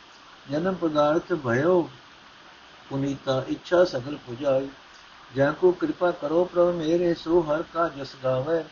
[0.51, 1.89] ਜਨਮ ਪਦਾਰਥ ਭਇਓ,
[2.89, 4.67] ਪੁਨੀਤਾ ਇੱਛਾ ਸਗਲ ਪੁਜਾਈ।
[5.35, 8.63] ਜਾਂ ਕੋ ਕਿਰਪਾ ਕਰੋ ਪ੍ਰਭ ਮੇਰੇ, ਸੋ ਹਰ ਕਾ ਜਸ ਗਾਵੇ।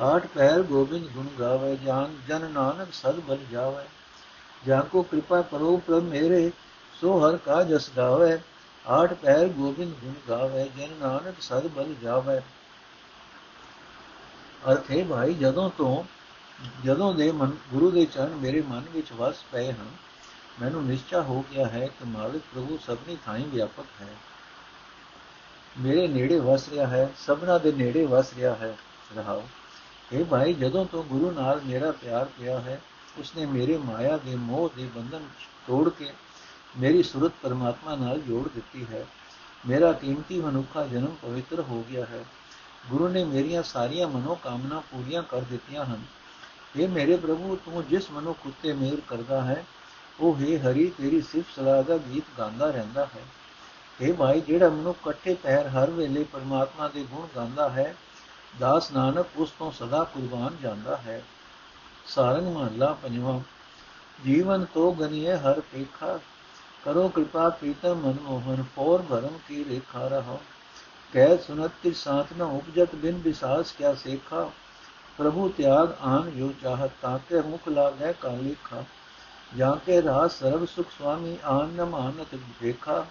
[0.00, 3.84] ਆਠ ਪੈਰ ਗੋਬਿੰਦ ਗੁਣ ਗਾਵੇ ਜਾਨ ਜਨ ਨਾਨਕ ਸਦ ਬਲ ਜਾਵੇ।
[4.66, 6.52] ਜਾਂ ਕੋ ਕਿਰਪਾ ਕਰੋ ਪ੍ਰਭ ਮੇਰੇ,
[7.00, 8.38] ਸੋ ਹਰ ਕਾ ਜਸ ਗਾਵੇ।
[8.88, 12.40] ਆਠ ਪੈਰ ਗੋਬਿੰਦ ਗੁਣ ਗਾਵੇ, ਜਨ ਨਾਨਕ ਸਦ ਬਲ ਜਾਵੇ।
[14.72, 16.04] ਅਰਥੇ ਭਾਈ, ਜਦੋਂ ਤੋਂ,
[16.84, 19.88] ਜਦੋਂ ਦੇ ਮਨ, ਗੁਰੂ ਦੇ ਚਰਨ ਮੇਰੇ ਮਨ ਵਿੱਚ ਵਸ ਪਏ ਹਨ,
[20.60, 24.14] ਮੈਨੂੰ ਨਿਸ਼ਚਾ ਹੋ ਗਿਆ ਹੈ ਕਿ ਮਾਲਿਕ ਪ੍ਰਭੂ ਸਭਨੀ ਥਾਈਂ ਵਿਆਪਕ ਹੈ।
[25.80, 28.76] ਮੇਰੇ ਨੇੜੇ ਵਸ ਰਿਹਾ ਹੈ, ਸਭਨਾ ਦੇ ਨੇੜੇ ਵਸ ਰਿਹਾ ਹੈ।
[29.16, 29.48] ਰਹਾਓ
[30.12, 32.80] ਇਹ ਭਾਈ, ਜਦੋਂ ਤੋਂ ਗੁਰੂ ਨਾਲ ਮੇਰਾ ਪਿਆਰ ਪਿਆ ਹੈ,
[33.18, 35.28] ਉਸਨੇ ਮੇਰੇ ਮਾਇਆ ਦੇ ਮੋਹ ਦੇ ਬੰਧਨ
[35.66, 36.12] ਤੋੜ ਕੇ
[36.80, 39.06] ਮੇਰੀ ਸੁਰਤ ਪਰਮਾਤਮਾ ਨਾਲ ਜੋੜ ਦਿੱਤੀ ਹੈ।
[39.68, 42.24] ਮੇਰਾ ਕੀਮਤੀ ਮਨੁੱਖਾ ਜਨਮ ਪਵਿੱਤਰ ਹੋ ਗਿਆ ਹੈ।
[42.90, 46.02] ਗੁਰੂ ਨੇ ਮੇਰੀਆਂ ਸਾਰੀਆਂ ਮਨੋ ਕਾਮਨਾ ਪੂਰੀਆਂ ਕਰ ਦਿੱਤੀਆਂ ਹਨ।
[46.76, 49.64] ਇਹ ਮੇਰੇ ਪ੍ਰਭੂ, ਤੂੰ ਜਿਸ ਮਨੁੱਖ ਉਤੇ ਮਿਹਰ ਕਰਦਾ ਹੈ,
[50.20, 53.22] ਉਹ ਹੈ ਹਰੀ, ਤੇਰੀ ਸਿਫਤ ਸਲਾਹ ਦਾ ਗੀਤ ਗਾਉਂਦਾ ਰਹਿੰਦਾ ਹੈ।
[54.02, 57.96] ਇਹ ਭਾਈ ਜਿਹੜਾ ਮਨੁੱਖ ਇਕੱਠੇ ਪੈਰ ਹਰ ਵੇਲੇ ਪਰਮਾਤਮਾ ਦੇ ਗੁਣ ਗਾਉਂਦਾ ਹੈ,
[58.58, 61.22] ਦਾਸ ਨਾਨਕ ਉਸ ਤੋਂ ਸਦਾ ਕੁਰਬਾਨ ਜਾਂਦਾ ਹੈ।
[62.06, 63.40] ਸਾਰੰਗ ਮਹਲਾ ਪੰਜਵਾਂ,
[64.24, 66.18] ਜੀਵਨ ਤੋ ਗਨੀਏ ਹਰ ਪੇਖਾ,
[66.84, 70.38] ਕਰੋ ਕਿਰਪਾ ਪ੍ਰੀਤਮ ਮਨਮੋਹਨ ਫੋਰ ਭਰਮ ਕੀ ਰੇਖਾ ਰਹਾ।
[71.12, 74.50] ਕਹਿ ਸੁਨਤ ਕੀ ਸਾਥ ਨ ਉਪਜਤ, ਬਿਨ ਵਿਸਾਸ ਕਿਆ ਸੇਖਾ।
[75.18, 78.84] ਪ੍ਰਭੂ ਤਿਆਗ ਆਨ ਜੋ ਚਾਹਤ ਤਾਕੇ ਮੁਖ ਲਾਗੈ ਕਾ ਲੇਖਾ।
[79.56, 83.06] ਜਾਂ ਕੇ ਰਾਸ ਸਰਬ ਸੁਖ ਸੁਆਮੀ, ਆਨ ਨ ਮਾਨਤ ਦੇਖਾ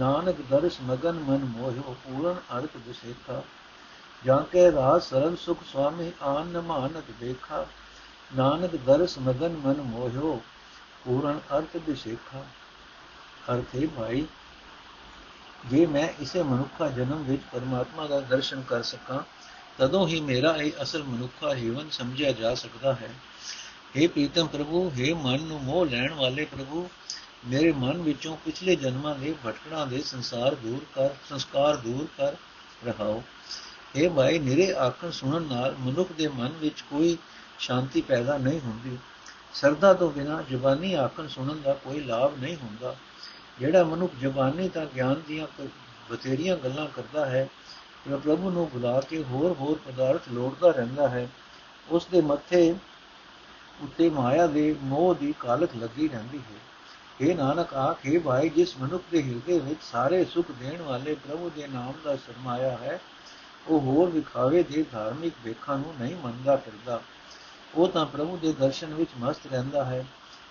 [0.00, 3.42] ਨਾਨਕ ਦਰਸ ਮਗਨ ਮਨ ਮੋਹਿਓ, ਪੂਰਨ ਅਰਥ ਵਿਸੇਖਾ।
[4.26, 7.66] ਜਾਂ ਕੇ ਰਾਸ ਸਰਬ ਸੁਖ ਸੁਆਮੀ, ਆਨ ਨ ਮਾਨਤ ਦੇਖਾ
[8.36, 10.42] ਨਾਨਕ ਦਰਸ ਮਗਨ ਮਨ ਮੋਹਿਓ,
[11.04, 12.44] ਪੂਰਨ ਅਰਥ ਵਿਸੇਖਾ।
[13.52, 14.26] ਅਰਥੇ ਭਾਈ,
[15.66, 19.20] ਜੇ ਮੈਂ ਇਸੇ ਮਨੁੱਖਾ ਜਨਮ ਵਿੱਚ ਪਰਮਾਤਮਾ ਦਾ ਦਰਸ਼ਨ ਕਰ ਸਕਾਂ,
[19.78, 23.14] ਤਦੋਂ ਹੀ ਮੇਰਾ ਇਹ ਅਸਲ ਮਨੁੱਖਾ ਜੀਵਨ ਸਮਝਿਆ ਜਾ ਸਕਦਾ ਹੈ।
[23.96, 26.90] हे ਪ੍ਰੀਤਮ ਪ੍ਰਭੂ हे ਮਨ ਨੂੰ ਮੋਹ ਲੈਣ ਵਾਲੇ ਪ੍ਰਭੂ
[27.46, 32.36] ਮੇਰੇ ਮਨ ਵਿੱਚੋਂ ਪਿਛਲੇ ਜਨਮਾਂ ਦੇ ਭਟਕਣਾ ਦੇ ਸੰਸਾਰ ਦੂਰ ਕਰ, ਸੰਸਕਾਰ ਦੂਰ ਕਰ
[32.86, 33.22] ਰਹਾਓ।
[33.96, 37.16] ਇਹ ਭਾਈ ਨਿਰੇ ਆਖਣ ਸੁਣਨ ਨਾਲ ਮਨੁੱਖ ਦੇ ਮਨ ਵਿੱਚ ਕੋਈ
[37.58, 38.98] ਸ਼ਾਂਤੀ ਪੈਦਾ ਨਹੀਂ ਹੁੰਦੀ।
[39.54, 42.96] ਸਰਦਾ ਤੋਂ ਬਿਨਾ ਜ਼ੁਬਾਨੀ ਆਖਣ ਸੁਣਨ ਦਾ ਕੋਈ ਲਾਭ ਨਹੀਂ ਹੁੰਦਾ।
[43.60, 45.46] ਜਿਹੜਾ ਮਨੁੱਖ ਜ਼ੁਬਾਨੀ ਤਾਂ ਗਿਆਨ ਦੀਆਂ
[46.10, 47.48] ਬਥੇਰੀਆਂ ਗੱਲਾਂ ਕਰਦਾ ਹੈ,
[48.10, 51.28] ਪਰ ਪ੍ਰਭੂ ਨੂੰ ਬੁਲਾ ਕੇ ਹੋਰ ਹੋਰ ਪਦਾਰਥ ਲੋੜਦਾ ਰਹਿੰਦਾ ਹੈ।
[51.88, 52.74] ਉਸ ਦੇ ਮੱਥੇ
[53.82, 56.71] ਉੱਤੇ ਮਾਇਆ ਦੇ ਮੋਹ ਦੀ ਕਾਲਖ ਲੱਗੀ ਰਹਿੰਦੀ ਹੈ।
[57.22, 61.66] ਇਹ ਨਾਨਕ, ਆਖੇ ਭਾਈ, ਜਿਸ ਮਨੁੱਖ ਦੇ ਹਿਰਦੇ ਵਿੱਚ ਸਾਰੇ ਸੁਖ ਦੇਣ ਵਾਲੇ ਪ੍ਰਭੂ ਦੇ
[61.66, 63.00] ਨਾਮ ਦਾ ਸਰਮਾਇਆ ਹੈ,
[63.68, 67.02] ਉਹ ਹੋਰ ਵਿਖਾਵੇ ਦੇ ਧਾਰਮਿਕ ਵੇਖਾਂ ਨੂੰ ਨਹੀਂ ਮੰਨਦਾ ਫਿਰਦਾ।
[67.74, 70.06] ਉਹ ਤਾਂ ਪ੍ਰਭੂ ਦੇ ਦਰਸ਼ਨ ਵਿੱਚ ਮਸਤ ਰਹਿੰਦਾ ਹੈ।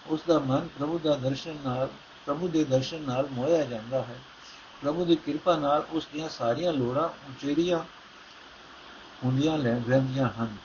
[0.08, 1.90] ਉਸ ਦਾ ਮਨ ਪ੍ਰਭੂ ਦਾ ਦਰਸ਼ਨ ਨਾਲ,
[2.26, 4.20] ਪ੍ਰਭੂ ਦੇ ਦਰਸ਼ਨ ਨਾਲ ਮੋਇਆ ਜਾਂਦਾ ਹੈ।
[4.82, 7.80] ਪ੍ਰਭੂ ਦੀ ਕਿਰਪਾ ਨਾਲ ਉਸ ਦੀਆਂ ਸਾਰੀਆਂ ਲੋੜਾਂ ਉਚੇਰੀਆਂ
[9.24, 10.58] ਹੁੰਦੀਆਂ ਰਹਿੰਦੀਆਂ ਹਨ।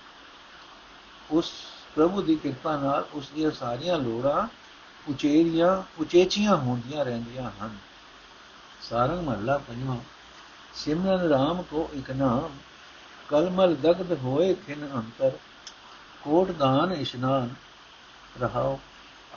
[1.31, 1.53] ਉਸ
[1.95, 4.66] ਪ੍ਰਭੂ ਦੀ ਕਿਰਪਾ ਨਾਲ ਉਸ ਦੀਆਂ ਸਾਰੀਆਂ ਲੋੜਾਂ
[5.09, 7.77] ਉਚੇਰੀਆਂ, ਉਚੇਚੀਆਂ ਹੁੰਦੀਆਂ ਰਹਿੰਦੀਆਂ ਹਨ।
[8.91, 9.97] ਸਾਰੰਗ ਮਹੱਲਾ ਪੰਜਵਾਂ,
[10.75, 12.49] ਸਿਮਰਨ RAM ਕੋ ਇਕ ਨਾਮ,
[13.29, 15.33] ਕਲਮਲ ਦਗਦ ਹੋਏ ਖਿਨ ਅੰਤਰ,
[16.23, 17.55] ਕੋਟ ਦਾਨ ਇਸ਼ਨਾਨ,
[18.41, 18.81] ਰਹਾਓ।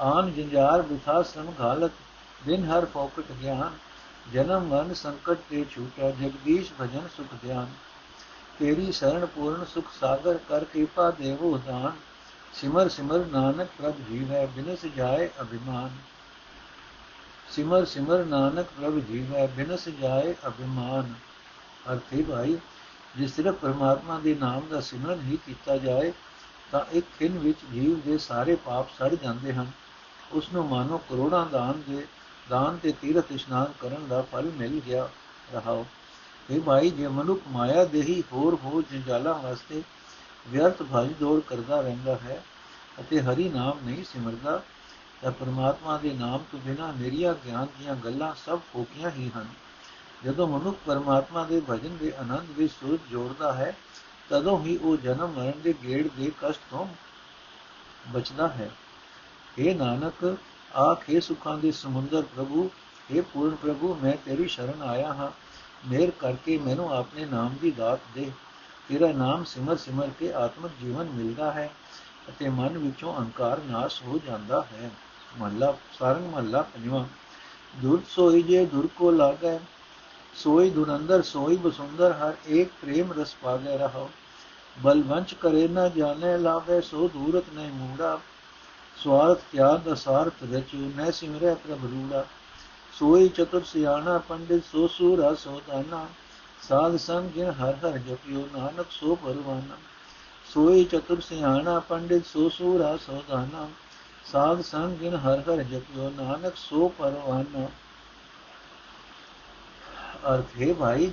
[0.01, 1.91] ਆਨ ਜੰਜਾਰ ਬਿਥਾ ਸਮ ਘਾਲਤ,
[2.45, 3.71] ਦਿਨ ਹਰ ਪੌਕਟ ਗਿਆਨ,
[4.33, 7.67] ਜਨਮ ਮਨ ਸੰਕਟ ਤੇ ਛੂਟਾ, ਜਗਦੀਸ਼ ਭਜਨ ਸੁਖ ਧਿਆਨ।
[8.59, 11.91] ਤੇਰੀ ਸ਼ਰਨ ਪੂਰਨ ਸੁਖ ਸਾਗਰ, ਕਰ ਕਿਰਪਾ ਦੇਵੋ ਦਾਨ।
[12.53, 15.89] ਸਿਮਰ ਸਿਮਰ ਨਾਨਕ ਪ੍ਰਭ ਜੀਵੈ, ਬਿਨਸ ਜਾਏ ਅਭਿਮਾਨ।
[17.49, 21.13] ਸਿਮਰ ਸਿਮਰ ਨਾਨਕ ਪ੍ਰਭ ਜੀਵੈ, ਬਿਨਸ ਜਾਏ ਅਭਿਮਾਨ।
[21.93, 22.57] ਅਰਥੇ ਭਾਈ
[23.17, 26.13] ਜੇ ਸਿਰਫ ਪਰਮਾਤਮਾ ਦੇ ਨਾਮ ਦਾ ਸਿਮਰਨ ਹੀ ਕੀਤਾ ਜਾਏ,
[26.71, 29.71] ਤਾਂ ਇੱਕ ਖਿੰ ਵਿੱਚ ਜੀਵ ਦੇ ਸਾਰੇ ਪਾਪ ਸੜ ਜਾਂਦੇ ਹਨ।
[30.31, 32.07] ਉਸ ਨੂੰ ਮਾਨੋ ਕਰੋੜਾਂ ਦਾਨ ਦੇ,
[32.49, 35.09] ਦਾਨ ਤੇ ਤੀਰਥ ਇਸ਼ਨਾਨ ਕਰਨ ਦਾ ਫਲ ਮਿਲ ਗਿਆ
[35.53, 35.85] ਰਹਾਓ।
[36.49, 39.81] ਇਹ ਭਾਈ, ਜੇ ਮਨੁੱਖ ਮਾਇਆ ਦੇ ਹੀ ਹੋਰ ਹੋਰ ਜੰਜਾਲਾਂ ਵਾਸਤੇ
[40.47, 42.43] ਵਿਅਰਥ ਭਾਈ ਦੌੜ ਕਰਦਾ ਰਹਿੰਦਾ ਹੈ
[42.99, 44.61] ਅਤੇ ਹਰੀ ਨਾਮ ਨਹੀਂ ਸਿਮਰਦਾ,
[45.21, 49.47] ਤਾਂ ਪਰਮਾਤਮਾ ਦੇ ਨਾਮ ਤੋਂ ਬਿਨਾ ਮੇਰੀਆਂ ਗਿਆਨ ਦੀਆਂ ਗੱਲਾਂ ਸਭ ਫੋਕੀਆਂ ਹੀ ਹਨ।
[50.25, 53.77] ਜਦੋਂ ਮਨੁੱਖ ਪਰਮਾਤਮਾ ਦੇ ਭਜਨ ਦੇ ਆਨੰਦ ਵਿੱਚ ਸੂਝ ਜੋੜਦਾ ਹੈ,
[54.29, 56.87] ਤਦੋਂ ਹੀ ਉਹ ਜਨਮ ਮਰਨ ਦੇ ਗੇੜ ਦੇ ਕਸ਼ਟ ਤੋਂ
[58.07, 58.69] ਬਚਦਾ ਹੈ।
[59.57, 60.37] ਇਹ ਨਾਨਕ,
[60.77, 62.69] ਆਖੇ ਸੁਖਾਂ ਦੇ ਸਮੁੰਦਰ ਪ੍ਰਭੂ
[63.11, 65.31] ਇਹ ਪੂਰਨ ਪ੍ਰਭੂ, ਮੈਂ ਤੇਰੀ ਸ਼ਰਨ ਆਇਆ ਹਾਂ।
[65.87, 68.31] ਮੇਰ ਕਰਕੇ ਮੈਨੂੰ ਆਪਣੇ ਨਾਮ ਦੀ ਦਾਤ ਦੇ।
[68.89, 71.69] ਤੇਰਾ ਨਾਮ ਸਿਮਰ ਸਿਮਰ ਕੇ ਆਤਮਿਕ ਜੀਵਨ ਮਿਲਦਾ ਹੈ
[72.29, 74.89] ਅਤੇ ਮਨ ਵਿੱਚੋਂ ਅਹੰਕਾਰ ਨਾਸ਼ ਹੋ ਜਾਂਦਾ ਹੈ।
[75.37, 77.05] ਮਹੱਲਾ, ਸਾਰੰਗ ਮਹੱਲਾ ਪੰਜਵਾਂ।
[77.81, 79.59] ਦੁਰ ਸੋਈ ਜੇ ਦੁਰ ਕੋ ਲਾਗੈ,
[80.35, 84.09] ਸੋਈ ਦੁਰੰਦਰ ਸੋਈ ਬਸੁੰਦਰ ਹਰ ਏਕ ਪ੍ਰੇਮ ਰਸ ਪਾਗੇ ਰਹੋ
[84.77, 88.19] ਬਲਵੰਚ ਕਰੇ ਨਾ ਜਾਣੇ ਲਾਵੇ ਸੋ ਦੂਰਤ ਨਹੀਂ ਮੂੜਾ।
[88.97, 92.25] ਸਵਾਰਥ ਕਿਆ ਦਸਾਰਥ ਰਚੂ ਨੈ ਸਿਮਰੈ ਪ੍ਰਭ ਰੂੜਾ।
[92.93, 96.07] ਸੋਈ ਚਤੁਰ ਸਿਆਣਾ ਪੰਡਿਤ, ਸੋ ਸੂਰਾ ਸੋ ਦਾਨਾ।
[96.67, 99.77] ਸਾਧ ਸੰਗ ਜਿਨ ਹਰ ਹਰ ਜਪਿਓ ਨਾਨਕ ਸੋ ਪਰਵਾਨਾ
[100.53, 103.67] ਸੋਈ ਚਤੁਰ ਸਿਆਣਾ ਪੰਡਿਤ ਸੋ ਸੂਰਾ ਸੋ ਦਾਨਾ
[104.25, 107.67] ਸਾਧ ਸੰਗ ਜਿਨ ਹਰ ਹਰ ਜਪਿਓ ਨਾਨਕ ਸੋ ਪਰਵਾਨਾ
[110.33, 111.11] ਅਰਥ ਹੈ ਭਾਈ,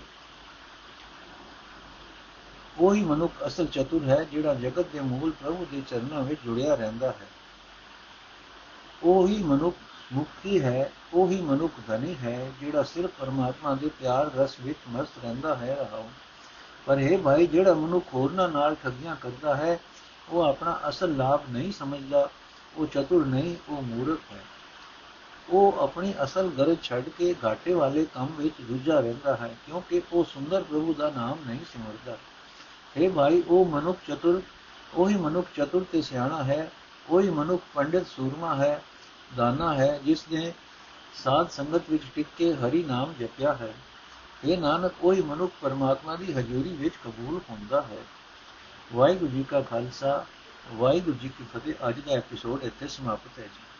[2.78, 7.08] ਉਹੀ ਮਨੁੱਖ ਅਸਲ ਚਤੁਰ ਹੈ ਜਿਹੜਾ ਜਗਤ ਦੇ ਮੂਲ ਪ੍ਰਭੂ ਦੇ ਚਰਨਾਂ ਵਿੱਚ ਜੁੜਿਆ ਰਹਿੰਦਾ
[7.08, 7.26] ਹੈ।
[9.02, 9.76] ਉਹੀ ਮਨੁੱਖ
[10.12, 15.56] ਮੁਕਤੀ ਹੈ, ਉਹੀ ਮਨੁੱਖ ਧਨੀ ਹੈ, ਜਿਹੜਾ ਸਿਰਫ ਪਰਮਾਤਮਾ ਦੇ ਪਿਆਰ ਰਸ ਵਿੱਚ ਮਸਤ ਰਹਿੰਦਾ
[15.56, 16.08] ਹੈ, ਰਹਾਉ।
[16.86, 19.80] ਪਰ ਇਹ ਭਾਈ, ਜਿਹੜਾ ਮਨੁੱਖ ਹੋਰਨਾਂ ਨਾਲ ਠੱਗੀਆਂ ਕਰਦਾ ਹੈ,
[20.28, 22.30] ਉਹ ਆਪਣਾ ਅਸਲ ਲਾਭ ਨਹੀਂ ਸਮਝਦਾ,
[22.76, 24.42] ਉਹ ਚਤੁਰ ਨਹੀਂ, ਉਹ ਮੂਰਖ ਹੈ।
[25.50, 30.24] ਉਹ ਆਪਣੀ ਅਸਲ ਗਰਜ ਛੱਡ ਕੇ ਘਾਟੇ ਵਾਲੇ ਕੰਮ ਵਿੱਚ ਰੁੱਝਾ ਰਹਿੰਦਾ ਹੈ, ਕਿਉਂਕਿ ਉਹ
[30.24, 32.16] ਸੁੰਦਰ ਪ੍ਰਭੂ ਦਾ ਨਾਮ ਨਹੀਂ ਸਿਮਰਦਾ
[32.96, 34.42] ਹੈ ਭਾਈ, ਉਹ ਮਨੁੱਖ ਚਤੁਰ,
[34.94, 36.70] ਉਹੀ ਮਨੁੱਖ ਚਤੁਰ ਤੇ ਸਿਆਣਾ ਹੈ,
[37.10, 38.82] ਉਹੀ ਮਨੁੱਖ ਪੰਡਿਤ ਸੂਰਮਾ ਹੈ
[39.34, 40.52] ਦਾਨਾ ਹੈ, ਜਿਸ ਨੇ
[41.14, 43.74] ਸਾਧ ਸੰਗਤ ਵਿੱਚ ਟਿਕ ਕੇ ਹਰੀ ਨਾਮ ਜਪਿਆ ਹੈ।
[44.44, 48.04] ਇਹ ਨਾਨਕ, ਕੋਈ ਮਨੁੱਖ ਪਰਮਾਤਮਾ ਦੀ ਹਜ਼ੂਰੀ ਵਿੱਚ ਕਬੂਲ ਹੁੰਦਾ ਹੈ।
[48.92, 50.26] ਵਾਹਿਗੁਰੂ ਜੀ ਕਾ ਖਾਲਸਾ,
[50.72, 53.75] ਵਾਹਿਗੁਰੂ ਜੀ ਕੀ ਫਤਿਹ। ਅੱਜ ਦਾ ਐਪੀਸੋਡ ਇੱਥੇ ਸਮਾਪਤ ਹੈ ਜੀ।